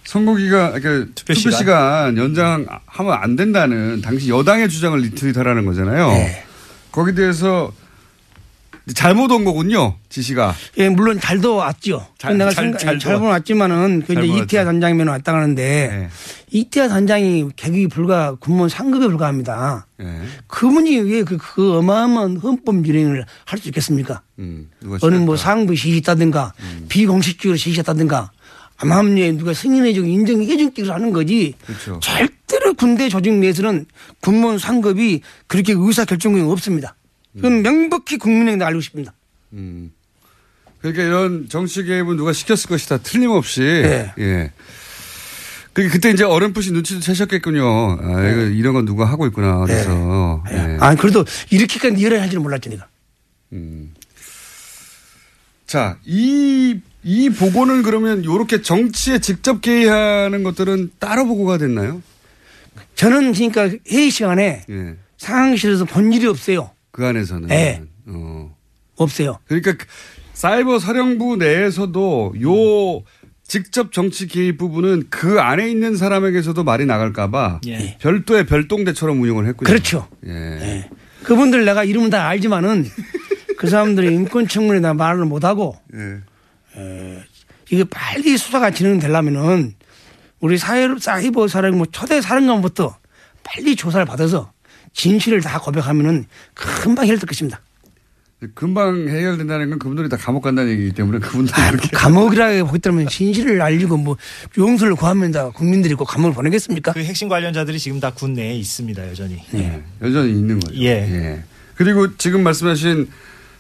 선거기가 0.05 0.73
그러니까 0.73 1.13
투표, 1.15 1.35
시간. 1.35 1.59
시간. 1.59 2.17
연장하면 2.17 3.13
안 3.13 3.37
된다는 3.37 4.01
당시 4.01 4.31
여당의 4.31 4.69
주장을 4.69 4.99
리트윗하라는 4.99 5.65
거잖아요. 5.65 6.09
네. 6.09 6.45
거기에 6.91 7.15
대해서 7.15 7.73
잘못 8.95 9.31
온 9.31 9.45
거군요 9.45 9.97
지시가. 10.09 10.55
예, 10.79 10.89
물론 10.89 11.21
잘도 11.21 11.57
왔죠. 11.57 12.07
잘- 12.19 12.37
내가 12.37 12.51
잘- 12.51 12.75
생각, 12.79 12.99
잘못 12.99 13.27
왔지만은 13.29 14.03
그 14.07 14.13
이제. 14.15 14.27
이태하 14.27 14.65
단장이면 14.65 15.09
왔다 15.09 15.33
가는데 15.33 15.89
네. 15.89 16.09
이태하 16.51 16.89
단장이 16.89 17.51
계급이 17.57 17.87
불과 17.89 18.35
군무원 18.41 18.69
상급에 18.69 19.07
불과합니다. 19.07 19.87
예. 20.03 20.07
그분이 20.49 20.99
왜그 20.99 21.39
그 21.39 21.79
어마어마한 21.79 22.37
헌법 22.39 22.85
유행을 22.87 23.25
할 23.45 23.59
수 23.59 23.69
있겠습니까? 23.69 24.23
음, 24.41 24.69
어느 25.01 25.15
뭐. 25.17 25.37
상부 25.37 25.75
지시했다든가 25.77 26.53
비공식적으로 26.89 27.57
지시했다든가 27.57 28.33
암암리에 28.79 29.37
누가 29.37 29.55
승인해주고 29.55 30.09
인정해주기로 30.09 30.93
하는 30.93 31.13
거지. 31.13 31.55
그렇죠. 31.65 32.01
절대로 32.03 32.75
군대 32.75 33.09
조직 33.09 33.33
내에서는 33.33 33.87
군무원 34.21 34.59
상급이 34.59 35.21
그렇게 35.47 35.73
의사 35.77 36.05
결정권이 36.05 36.45
없습니다. 36.51 36.97
그건 37.35 37.63
명백히 37.63 38.19
국민에게 38.19 38.63
알고 38.65 38.81
싶습니다. 38.81 39.13
음. 39.53 39.93
그러니까 40.81 41.03
이런 41.05 41.49
정치 41.49 41.85
개입은 41.85 42.17
누가 42.17 42.33
시켰을 42.33 42.69
것이다. 42.69 42.99
틀림없이. 42.99 43.61
네. 43.61 44.13
예. 44.19 44.53
그 45.73 45.89
그때 45.89 46.11
이제 46.11 46.25
어렴풋이 46.25 46.73
눈치도 46.73 47.01
채셨겠군요. 47.01 47.65
아, 47.65 48.29
이거 48.29 48.43
이런 48.43 48.75
건 48.75 48.85
누가 48.85 49.07
하고 49.07 49.27
있구나. 49.27 49.61
그래서. 49.61 50.43
예. 50.51 50.77
아, 50.81 50.95
그래도 50.97 51.25
이렇게까지 51.51 51.95
니어를 51.95 52.21
할 52.21 52.29
줄은 52.29 52.43
몰랐죠, 52.43 52.69
내가. 52.69 52.89
자, 55.67 55.97
이, 56.05 56.81
이 57.03 57.31
보고는 57.31 57.83
그러면 57.83 58.25
요렇게 58.25 58.61
정치에 58.61 59.21
직접 59.21 59.63
개입하는 59.63 60.43
것들은 60.43 60.91
따로 60.99 61.27
보고가 61.27 61.57
됐나요? 61.57 62.03
저는 62.95 63.33
그러니까 63.33 63.71
회의 63.91 64.11
시간에 64.11 64.65
예. 64.69 64.97
상황실에서 65.17 65.87
본 65.87 66.13
일이 66.13 66.27
없어요. 66.27 66.72
그 66.93 67.05
안에서는. 67.07 67.49
네. 67.49 67.83
어. 68.07 68.55
없어요. 68.97 69.39
그러니까 69.47 69.73
그 69.73 69.87
사이버 70.35 70.79
사령부 70.79 71.37
내에서도 71.37 72.35
요 72.43 73.03
직접 73.43 73.93
정치 73.93 74.27
개입 74.27 74.59
부분은 74.59 75.09
그 75.11 75.41
안에 75.41 75.69
있는 75.69 75.97
사람에게서도 75.97 76.63
말이 76.65 76.87
나갈까봐 76.87 77.61
예. 77.67 77.99
별도의 78.01 78.47
별동대처럼 78.47 79.21
운영을 79.21 79.47
했군요. 79.47 79.67
그렇죠. 79.67 80.09
예. 80.27 80.89
그분들 81.25 81.65
내가 81.65 81.85
이름은 81.85 82.11
다 82.11 82.29
알지만은 82.29 82.87
그 83.57 83.69
사람들이 83.69 84.15
인권 84.15 84.49
청문회에 84.49 84.81
나 84.81 84.95
말을 84.95 85.25
못하고 85.25 85.77
예. 85.95 86.81
에, 86.81 87.23
이게 87.71 87.85
빨리 87.85 88.37
수사가 88.37 88.71
진행되려면은 88.71 89.75
우리 90.41 90.59
사회, 90.59 90.89
사이버 90.99 91.47
사령 91.47 91.77
뭐 91.77 91.87
초대 91.91 92.21
사령관부터 92.21 92.97
빨리 93.43 93.77
조사를 93.77 94.05
받아서 94.07 94.53
진실을 94.93 95.41
다 95.41 95.59
고백하면은 95.59 96.27
금방 96.55 97.05
해결될 97.05 97.27
것입니다. 97.27 97.61
금방 98.55 99.09
해결된다는 99.09 99.71
건 99.71 99.79
그분들이 99.79 100.09
다 100.09 100.17
감옥 100.17 100.43
간다는 100.43 100.73
얘기이기 100.73 100.93
때문에 100.95 101.21
그분들 101.21 101.55
아, 101.55 101.71
그렇게 101.71 101.89
감옥이라 101.91 102.65
보겠다면 102.65 103.07
진실을 103.07 103.63
알리고 103.63 103.97
뭐 103.97 104.17
용서를 104.59 104.97
구하면 104.97 105.31
다 105.31 105.51
국민들이 105.51 105.95
꼭 105.95 106.07
감옥을 106.07 106.35
보내겠습니까? 106.35 106.93
그 106.93 107.05
핵심 107.05 107.29
관련자들이 107.29 107.79
지금 107.79 108.01
다 108.01 108.11
군 108.11 108.33
내에 108.35 108.55
있습니다 108.57 109.09
여전히. 109.11 109.39
예. 109.55 109.83
여전히 110.03 110.31
있는 110.33 110.59
거죠. 110.59 110.75
예. 110.83 111.45
그리고 111.77 112.17
지금 112.17 112.43
말씀하신 112.43 113.09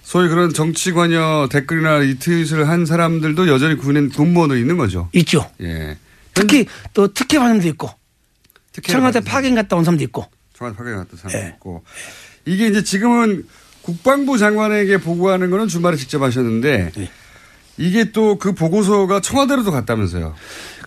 소위 0.03 0.29
그런 0.29 0.53
정치 0.53 0.91
관여 0.91 1.49
댓글이나 1.51 1.99
리트윗을 1.99 2.69
한 2.69 2.85
사람들도 2.85 3.47
여전히 3.49 3.77
군인 3.77 4.09
군무원으로 4.09 4.59
있는 4.59 4.77
거죠. 4.77 5.09
있죠. 5.13 5.49
예. 5.61 5.97
특히 6.35 6.67
또 6.93 7.07
특혜 7.13 7.39
받는 7.39 7.61
사람도 7.61 7.69
있고 7.69 7.89
청와대 8.83 9.21
받은 9.21 9.31
파견 9.31 9.55
갔다 9.55 9.77
온 9.77 9.85
사람도 9.85 10.03
있고 10.05 10.27
청와대 10.63 10.77
파견 10.77 10.97
갔다 10.99 11.17
사람 11.17 11.49
있고 11.49 11.83
이게 12.45 12.69
이제 12.69 12.83
지금은 12.85 13.45
국방부 13.83 14.39
장관에게 14.39 14.99
보고하는 14.99 15.51
거는 15.51 15.67
주말에 15.69 15.97
직접 15.97 16.23
하셨는데 16.23 16.93
이게 17.79 18.13
또 18.13 18.39
그 18.39 18.55
보고서가 18.55 19.21
청와대로도 19.21 19.73
갔다면서요. 19.73 20.35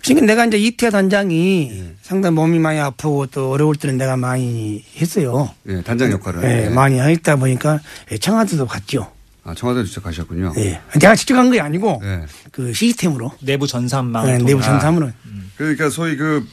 지금 0.02 0.26
내가 0.28 0.46
이제 0.46 0.58
이태하 0.58 0.92
단장이 0.92 1.84
상당히 2.02 2.36
몸이 2.36 2.60
많이 2.60 2.80
아프고 2.80 3.26
또 3.26 3.52
어려울 3.52 3.76
때는 3.76 3.98
내가 3.98 4.16
많이 4.16 4.86
했어요. 4.98 5.50
예, 5.68 5.82
단장 5.82 6.12
역할을. 6.12 6.44
예, 6.44 6.66
예. 6.66 6.70
많이 6.70 7.00
했다 7.00 7.36
보니까 7.38 7.80
예, 8.12 8.18
청와대도 8.18 8.68
갔죠. 8.68 9.12
아, 9.44 9.54
청와대 9.56 9.84
직접 9.84 10.04
가셨군요. 10.04 10.54
예. 10.58 10.80
내가 11.00 11.16
직접 11.16 11.36
간 11.36 11.52
게 11.52 11.60
아니고 11.60 12.02
예. 12.04 12.22
그 12.52 12.72
시스템으로 12.72 13.32
내부 13.42 13.66
전산망. 13.68 14.26
네, 14.26 14.38
내부 14.38 14.62
전산으로. 14.62 15.12
그러니까 15.58 15.90
소위 15.90 16.16
그 16.16 16.46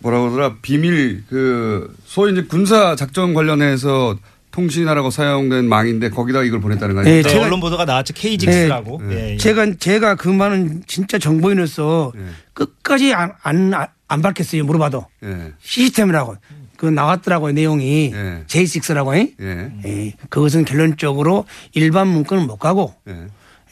뭐라고 0.00 0.26
하더라 0.28 0.56
비밀 0.62 1.24
그 1.28 1.94
소위 2.04 2.32
이제 2.32 2.42
군사 2.42 2.94
작전 2.96 3.34
관련해서 3.34 4.16
통신하라고 4.50 5.10
사용된 5.10 5.68
망인데 5.68 6.10
거기다 6.10 6.42
이걸 6.42 6.60
보냈다는 6.60 6.94
거 6.94 7.00
아니에요? 7.02 7.22
네, 7.22 7.28
제가- 7.28 7.42
언론 7.42 7.60
보도가 7.60 7.84
나왔죠. 7.84 8.14
KGX라고. 8.14 9.00
네. 9.02 9.14
예, 9.14 9.32
예. 9.32 9.36
제가 9.36 9.74
제가 9.78 10.14
그 10.16 10.28
말은 10.28 10.82
진짜 10.86 11.18
정보인으로서 11.18 12.12
끝까지 12.54 13.12
안, 13.14 13.32
안, 13.42 13.72
안 14.08 14.22
밝혔어요. 14.22 14.64
물어봐도 14.64 15.06
예. 15.24 15.52
시스템이라고 15.60 16.36
그 16.76 16.86
나왔더라고요 16.86 17.52
내용이 17.52 18.12
예. 18.14 18.44
J6라고. 18.46 19.14
예. 19.16 19.30
예. 19.40 19.70
예, 19.84 20.12
그것은 20.28 20.64
결론적으로 20.64 21.44
일반 21.74 22.08
문건은 22.08 22.46
못 22.46 22.56
가고 22.56 22.94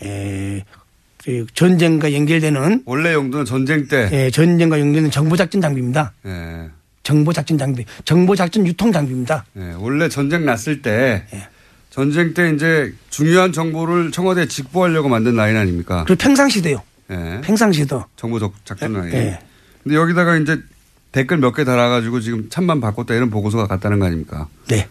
예. 0.04 0.64
예, 1.28 1.40
그 1.40 1.46
전쟁과 1.54 2.12
연결되는 2.12 2.82
원래 2.86 3.12
용도는 3.14 3.44
전쟁 3.44 3.88
때. 3.88 4.08
예, 4.12 4.30
전쟁과 4.30 4.78
연결되는 4.78 5.10
정보 5.10 5.36
작전 5.36 5.60
장비입니다. 5.60 6.12
예. 6.26 6.68
정보 7.02 7.32
작전 7.32 7.56
장비, 7.58 7.84
정보 8.04 8.34
작전 8.34 8.66
유통 8.66 8.92
장비입니다. 8.92 9.44
예. 9.56 9.74
원래 9.78 10.08
전쟁 10.08 10.44
났을 10.44 10.82
때 10.82 11.24
전쟁 11.90 12.34
때 12.34 12.50
이제 12.52 12.92
중요한 13.10 13.52
정보를 13.52 14.10
청와대에 14.12 14.46
직보하려고 14.46 15.08
만든 15.08 15.34
라인 15.36 15.56
아닙니까? 15.56 16.04
그리고 16.06 16.18
평상시도요. 16.22 16.82
예. 17.10 17.40
평상시도. 17.42 18.04
정보 18.16 18.38
적- 18.38 18.54
작전 18.64 18.92
라인. 18.92 19.12
예. 19.12 19.38
근데 19.82 19.96
여기다가 19.96 20.36
이제 20.36 20.60
댓글 21.12 21.38
몇 21.38 21.54
개 21.54 21.64
달아가지고 21.64 22.20
지금 22.20 22.48
찬반 22.50 22.80
바꿨다 22.80 23.14
이런 23.14 23.30
보고서가 23.30 23.66
갔다는 23.66 23.98
거 24.00 24.06
아닙니까? 24.06 24.48
네. 24.68 24.86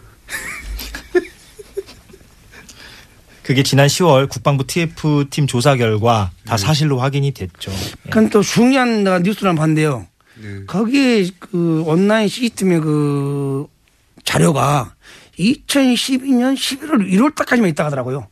그게 3.46 3.62
지난 3.62 3.86
10월 3.86 4.28
국방부 4.28 4.66
TF팀 4.66 5.46
조사 5.46 5.76
결과 5.76 6.32
네. 6.38 6.50
다 6.50 6.56
사실로 6.56 6.98
확인이 6.98 7.30
됐죠. 7.30 7.70
그건 8.02 8.28
또 8.28 8.42
중요한 8.42 9.04
내가 9.04 9.20
뉴스를 9.20 9.50
한번 9.50 9.62
봤는데요. 9.62 10.04
네. 10.42 10.64
거기에 10.66 11.28
그 11.38 11.84
온라인 11.86 12.26
시스템의 12.26 12.80
그 12.80 13.68
자료가 14.24 14.96
2012년 15.38 16.56
11월 16.56 17.08
1월 17.08 17.36
달까지만 17.36 17.70
있다 17.70 17.84
하더라고요. 17.84 18.26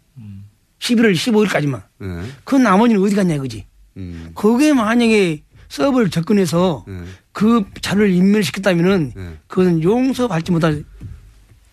11월 0.80 1.14
15일까지만. 1.14 1.82
네. 2.00 2.08
그 2.42 2.56
나머지는 2.56 3.00
어디 3.00 3.14
갔냐 3.14 3.36
이거지. 3.36 3.66
음. 3.96 4.32
그게 4.34 4.72
만약에 4.72 5.44
서버를 5.68 6.10
접근해서 6.10 6.84
네. 6.88 7.04
그 7.30 7.64
자료를 7.80 8.10
인멸시켰다면은 8.10 9.12
그건 9.46 9.80
용서받지 9.80 10.50
못할 10.50 10.82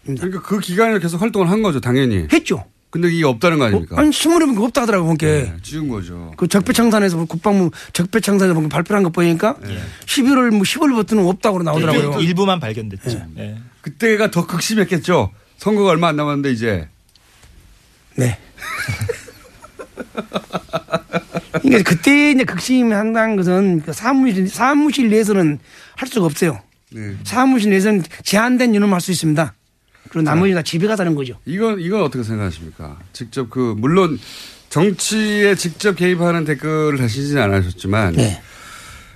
그러니까 0.06 0.42
그 0.42 0.60
기간에 0.60 1.00
계속 1.00 1.22
활동을 1.22 1.50
한 1.50 1.62
거죠, 1.62 1.80
당연히. 1.80 2.28
했죠. 2.32 2.66
근데 2.92 3.12
이게 3.12 3.26
없다는 3.26 3.58
거 3.58 3.66
아닙니까? 3.66 3.96
아니 4.00 4.12
신문에 4.12 4.46
보니까 4.46 4.64
없다 4.66 4.82
하더라고 4.82 5.06
보니까. 5.08 5.26
네, 5.26 5.54
지운 5.64 5.88
거죠. 5.88 6.34
그 6.38 6.48
적폐청산에서 6.48 7.26
국방부 7.26 7.72
적폐청산에서 7.94 8.54
방금 8.54 8.70
발표한 8.70 9.02
거 9.04 9.10
보니까 9.10 9.56
11월 10.06 10.52
뭐 10.52 10.62
10월부터는 10.64 11.28
없다고 11.28 11.64
나오더라고요. 11.64 12.20
일- 12.20 12.28
일부 12.28 12.46
만 12.46 12.60
발견됐죠. 12.60 13.26
네. 13.36 13.44
예. 13.44 13.58
그때가 13.82 14.30
더 14.30 14.46
극심했겠죠. 14.46 15.32
선거가 15.58 15.90
얼마 15.92 16.10
안 16.10 16.16
남았는데 16.18 16.52
이제. 16.52 16.88
네. 18.16 18.38
그러니까 21.62 21.90
그때 21.90 22.32
이제 22.32 22.44
극심한다는 22.44 23.36
것은 23.38 23.82
그 23.86 23.94
사무실 23.94 24.48
사무실 24.50 25.10
내에서는 25.10 25.60
할 25.96 26.08
수가 26.08 26.26
없어요. 26.26 26.60
네. 26.92 27.16
사무실 27.24 27.70
내에서는 27.72 28.04
제한된 28.24 28.74
인원만 28.76 28.96
할수 28.96 29.12
있습니다. 29.12 29.54
그리고 30.12 30.24
나머지 30.24 30.54
다 30.54 30.62
집에 30.62 30.88
가자는 30.88 31.16
거죠. 31.16 31.38
이건 31.46 31.80
이건 31.80 32.04
어떻게 32.04 32.22
생각하십니까? 32.24 33.00
직접 33.14 33.50
그 33.50 33.74
물론 33.78 34.20
정치에 34.70 35.56
직접 35.56 35.96
개입하는 35.96 36.44
댓글을 36.44 37.02
하시지는 37.02 37.42
않으셨지만 37.42 38.14
네. 38.14 38.42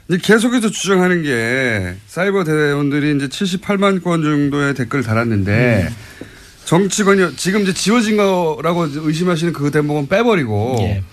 이제 0.08 0.18
계속해서 0.22 0.70
주장하는 0.70 1.24
게 1.24 1.96
사이버 2.08 2.46
대원들이 2.46 3.18
이제 3.18 3.28
78만 3.28 4.02
건 4.02 4.24
정도의 4.24 4.74
댓글을 4.74 5.04
달았는데 5.04 5.90
음. 5.90 6.26
정치권이 6.64 7.36
지금 7.36 7.62
이제 7.64 7.74
지워진 7.74 8.16
거라고 8.16 8.88
의심하시는 8.90 9.52
그 9.52 9.72
대목은 9.72 10.08
빼버리고 10.08 10.78
예. 10.80 11.04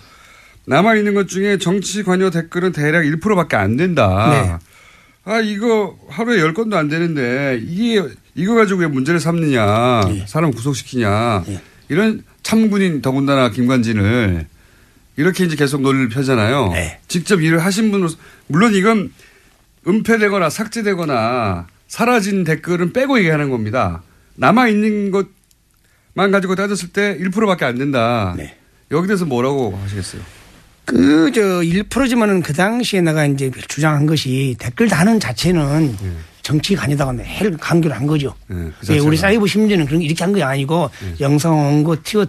남아 0.66 0.94
있는 0.94 1.14
것 1.14 1.28
중에 1.28 1.58
정치 1.58 2.04
관여 2.04 2.30
댓글은 2.30 2.70
대략 2.70 3.02
1%밖에 3.02 3.56
안 3.56 3.76
된다. 3.76 4.30
네. 4.30 4.58
아 5.24 5.40
이거 5.40 5.96
하루에 6.08 6.38
10건도 6.38 6.74
안 6.74 6.88
되는데 6.88 7.60
이게 7.62 8.02
이거 8.34 8.54
가지고 8.54 8.80
왜 8.80 8.86
문제를 8.86 9.20
삼느냐 9.20 10.00
네. 10.08 10.24
사람 10.26 10.50
구속시키냐 10.52 11.44
이런 11.88 12.22
참군인 12.42 13.02
더군다나 13.02 13.50
김관진을 13.50 14.46
이렇게 15.16 15.44
이제 15.44 15.56
계속 15.56 15.82
논리를 15.82 16.08
펴잖아요. 16.08 16.68
네. 16.72 16.98
직접 17.08 17.40
일을 17.40 17.62
하신 17.64 17.90
분으로서 17.90 18.16
물론 18.46 18.74
이건 18.74 19.12
은폐되거나 19.86 20.48
삭제되거나 20.48 21.66
사라진 21.88 22.44
댓글은 22.44 22.92
빼고 22.92 23.18
얘기하는 23.18 23.50
겁니다. 23.50 24.02
남아 24.36 24.68
있는 24.68 25.10
것만 25.10 26.30
가지고 26.30 26.54
따졌을 26.54 26.88
때 26.88 27.18
1%밖에 27.18 27.64
안 27.64 27.76
된다. 27.76 28.34
네. 28.36 28.56
여기 28.90 29.06
대해서 29.06 29.24
뭐라고 29.24 29.78
하시겠어요? 29.82 30.22
그, 30.84 31.30
저, 31.32 31.40
1%지만은 31.40 32.42
그 32.42 32.52
당시에 32.52 33.00
내가 33.02 33.26
이제 33.26 33.50
주장한 33.68 34.06
것이 34.06 34.56
댓글 34.58 34.88
다는 34.88 35.20
자체는 35.20 35.96
정치 36.42 36.74
관여다가 36.74 37.12
매일 37.12 37.56
강조를 37.56 37.96
한 37.96 38.06
거죠. 38.06 38.34
네, 38.48 38.70
그 38.86 38.94
예. 38.94 38.98
우리 38.98 39.16
사이버 39.16 39.46
심리는 39.46 39.84
그런 39.86 40.02
이렇게 40.02 40.22
한 40.24 40.32
게 40.32 40.42
아니고 40.42 40.90
영상 41.20 41.56
원고 41.58 42.02
튀어 42.02 42.26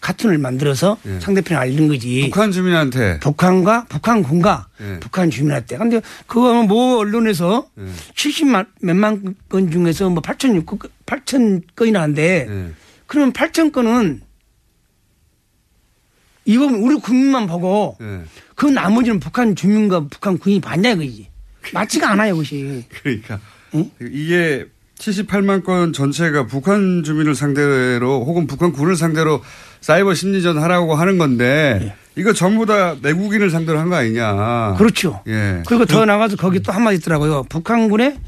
카툰을 0.00 0.38
만들어서 0.38 0.96
네. 1.02 1.18
상대편에 1.20 1.58
알린 1.58 1.88
거지. 1.88 2.22
북한 2.30 2.52
주민한테 2.52 3.18
북한과 3.18 3.86
북한군과 3.88 4.68
네. 4.78 5.00
북한 5.00 5.28
주민한테. 5.30 5.76
근데 5.76 6.00
그거 6.26 6.62
뭐 6.62 6.98
언론에서 6.98 7.68
네. 7.74 7.86
70만 8.14 8.66
몇만 8.80 9.34
건 9.48 9.70
중에서 9.70 10.08
뭐 10.08 10.22
8천 10.22 10.64
8천 11.04 11.62
건이나 11.74 12.00
한데 12.02 12.46
네. 12.48 12.68
그러면 13.06 13.32
8천 13.32 13.72
건은 13.72 14.22
이거 16.44 16.64
우리 16.66 16.96
국민만 16.96 17.46
보고 17.46 17.96
네. 18.00 18.22
그 18.54 18.66
나머지는 18.66 19.20
북한 19.20 19.54
주민과 19.54 20.06
북한 20.08 20.38
군이 20.38 20.60
봤냐 20.60 20.90
이거지. 20.92 21.28
맞지가 21.72 22.10
않아요, 22.10 22.34
그것이. 22.34 22.84
그러니까 23.02 23.40
이게 24.00 24.66
78만 24.98 25.64
건 25.64 25.92
전체가 25.92 26.46
북한 26.46 27.02
주민을 27.04 27.34
상대로 27.34 28.24
혹은 28.24 28.46
북한 28.46 28.72
군을 28.72 28.96
상대로 28.96 29.42
사이버 29.80 30.14
심리전 30.14 30.58
하라고 30.58 30.94
하는 30.96 31.18
건데 31.18 31.94
이거 32.16 32.32
전부 32.32 32.66
다 32.66 32.96
내국인을 33.00 33.50
상대로 33.50 33.78
한 33.78 33.88
거 33.90 33.94
아니냐. 33.96 34.74
그렇죠. 34.76 35.22
예. 35.28 35.62
그리고 35.68 35.84
더 35.84 36.04
나가서 36.04 36.36
거기 36.36 36.60
또 36.60 36.72
한마디 36.72 36.96
있더라고요. 36.96 37.44
북한군의 37.44 38.18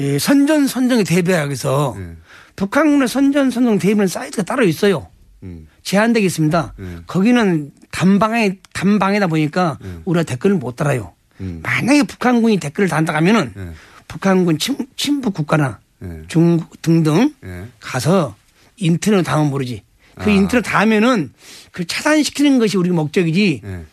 예, 0.00 0.18
선전 0.18 0.66
선정에 0.66 1.04
대비하기 1.04 1.48
위해서 1.48 1.94
예. 1.98 2.16
북한군의 2.56 3.06
선전 3.08 3.50
선정 3.50 3.78
대비는 3.78 4.06
사이트가 4.06 4.44
따로 4.44 4.64
있어요. 4.64 5.08
음. 5.42 5.66
제한되게 5.82 6.24
있습니다. 6.24 6.74
예. 6.80 6.84
거기는 7.06 7.70
단방에 7.90 8.58
단방이다 8.72 9.26
보니까 9.26 9.78
우리가 10.06 10.22
댓글을 10.22 10.56
못 10.56 10.76
달아요. 10.76 11.12
음. 11.40 11.60
만약에 11.62 12.02
북한군이 12.04 12.58
댓글을 12.58 12.88
단다 12.88 13.14
하면은 13.14 13.52
예. 13.56 13.70
북한군 14.08 14.58
침, 14.58 14.76
친북 14.96 15.34
국가나 15.34 15.78
예. 16.02 16.22
중국 16.28 16.80
등등 16.82 17.32
예. 17.44 17.66
가서 17.80 18.36
인터넷 18.76 19.22
당하면 19.22 19.50
모르지. 19.50 19.82
그 20.16 20.30
아. 20.30 20.32
인터넷 20.32 20.62
닿으면은 20.62 21.32
그 21.70 21.86
차단시키는 21.86 22.58
것이 22.58 22.76
우리 22.76 22.90
목적이지 22.90 23.62
예. 23.64 23.84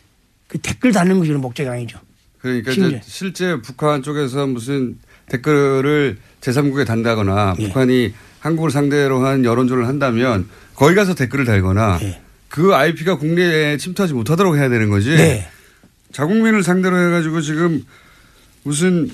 그 0.48 0.58
댓글 0.58 0.92
달는 0.92 1.18
것이 1.18 1.30
우리 1.30 1.38
목적이 1.38 1.68
아니죠. 1.68 1.98
그러니까 2.38 2.72
심지어. 2.72 3.00
실제 3.02 3.60
북한 3.60 4.02
쪽에서 4.02 4.46
무슨 4.46 4.98
댓글을 5.28 6.18
제3국에 6.40 6.86
단다거나 6.86 7.54
예. 7.58 7.66
북한이 7.66 8.14
한국을 8.40 8.70
상대로 8.70 9.24
한 9.24 9.44
여론조를 9.44 9.88
한다면 9.88 10.48
거기 10.74 10.94
가서 10.94 11.14
댓글을 11.14 11.44
달거나 11.44 11.98
예. 12.02 12.20
그 12.48 12.74
IP가 12.74 13.18
국내에 13.18 13.76
침투하지 13.76 14.14
못하도록 14.14 14.56
해야 14.56 14.68
되는 14.68 14.88
거지. 14.88 15.10
네. 15.16 15.48
자국민을 16.12 16.62
상대로 16.62 16.98
해가지고 16.98 17.40
지금 17.40 17.84
무슨 18.62 19.10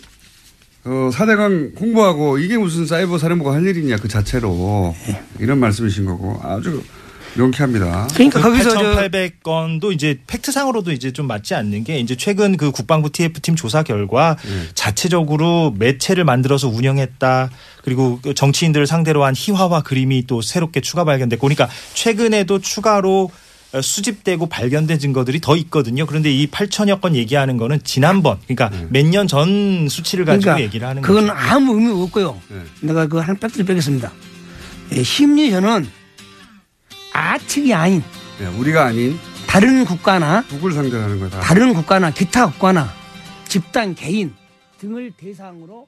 어, 0.84 1.10
사대강 1.12 1.72
홍보하고 1.78 2.38
이게 2.38 2.58
무슨 2.58 2.86
사이버 2.86 3.18
사령부가 3.18 3.54
할 3.54 3.64
일이냐 3.64 3.96
그 3.96 4.08
자체로 4.08 4.94
이런 5.38 5.58
말씀이신 5.58 6.06
거고 6.06 6.40
아주 6.42 6.82
명쾌합니다. 7.34 8.08
그러니까 8.14 8.40
거기서 8.40 8.70
저 8.70 8.80
8,800건도 8.96 9.92
이제 9.92 10.18
팩트상으로도 10.26 10.92
이제 10.92 11.12
좀 11.12 11.26
맞지 11.26 11.54
않는 11.54 11.84
게 11.84 11.98
이제 11.98 12.14
최근 12.14 12.56
그 12.56 12.70
국방부 12.70 13.10
TF팀 13.10 13.56
조사 13.56 13.82
결과 13.82 14.36
네. 14.44 14.68
자체적으로 14.74 15.74
매체를 15.78 16.24
만들어서 16.24 16.68
운영했다. 16.68 17.50
그리고 17.84 18.20
그 18.22 18.34
정치인들을 18.34 18.86
상대로 18.86 19.24
한 19.24 19.34
희화화 19.36 19.82
그림이 19.82 20.26
또 20.26 20.42
새롭게 20.42 20.80
추가 20.80 21.04
발견됐고 21.04 21.40
그러니까 21.40 21.68
최근에도 21.94 22.58
추가로 22.58 23.30
어, 23.30 23.41
수집되고 23.80 24.46
발견된 24.46 24.98
증거들이 24.98 25.40
더 25.40 25.56
있거든요. 25.56 26.04
그런데 26.06 26.30
이 26.30 26.46
8천여 26.50 27.00
건 27.00 27.14
얘기하는 27.16 27.56
거는 27.56 27.80
지난번 27.84 28.38
그러니까 28.46 28.70
몇년 28.90 29.26
전 29.26 29.88
수치를 29.88 30.24
가지고 30.24 30.42
그러니까 30.42 30.64
얘기를 30.64 30.86
하는 30.86 31.02
그건 31.02 31.28
거죠. 31.28 31.38
아무 31.38 31.74
의미 31.74 32.02
없고요. 32.02 32.40
네. 32.48 32.62
내가 32.82 33.06
그한 33.06 33.38
팩트를 33.38 33.64
빼겠습니다. 33.64 34.12
예, 34.92 35.02
심리전은 35.02 35.88
아측이 37.14 37.72
아닌 37.72 38.02
네, 38.38 38.46
우리가 38.46 38.86
아닌 38.86 39.18
다른 39.46 39.84
국가나 39.84 40.42
북을 40.48 40.72
상대로 40.72 41.02
하는 41.02 41.20
거다. 41.20 41.40
다른 41.40 41.72
국가나 41.74 42.10
기타 42.10 42.50
국가나 42.50 42.92
집단 43.48 43.94
개인 43.94 44.34
등을 44.78 45.12
대상으로 45.16 45.86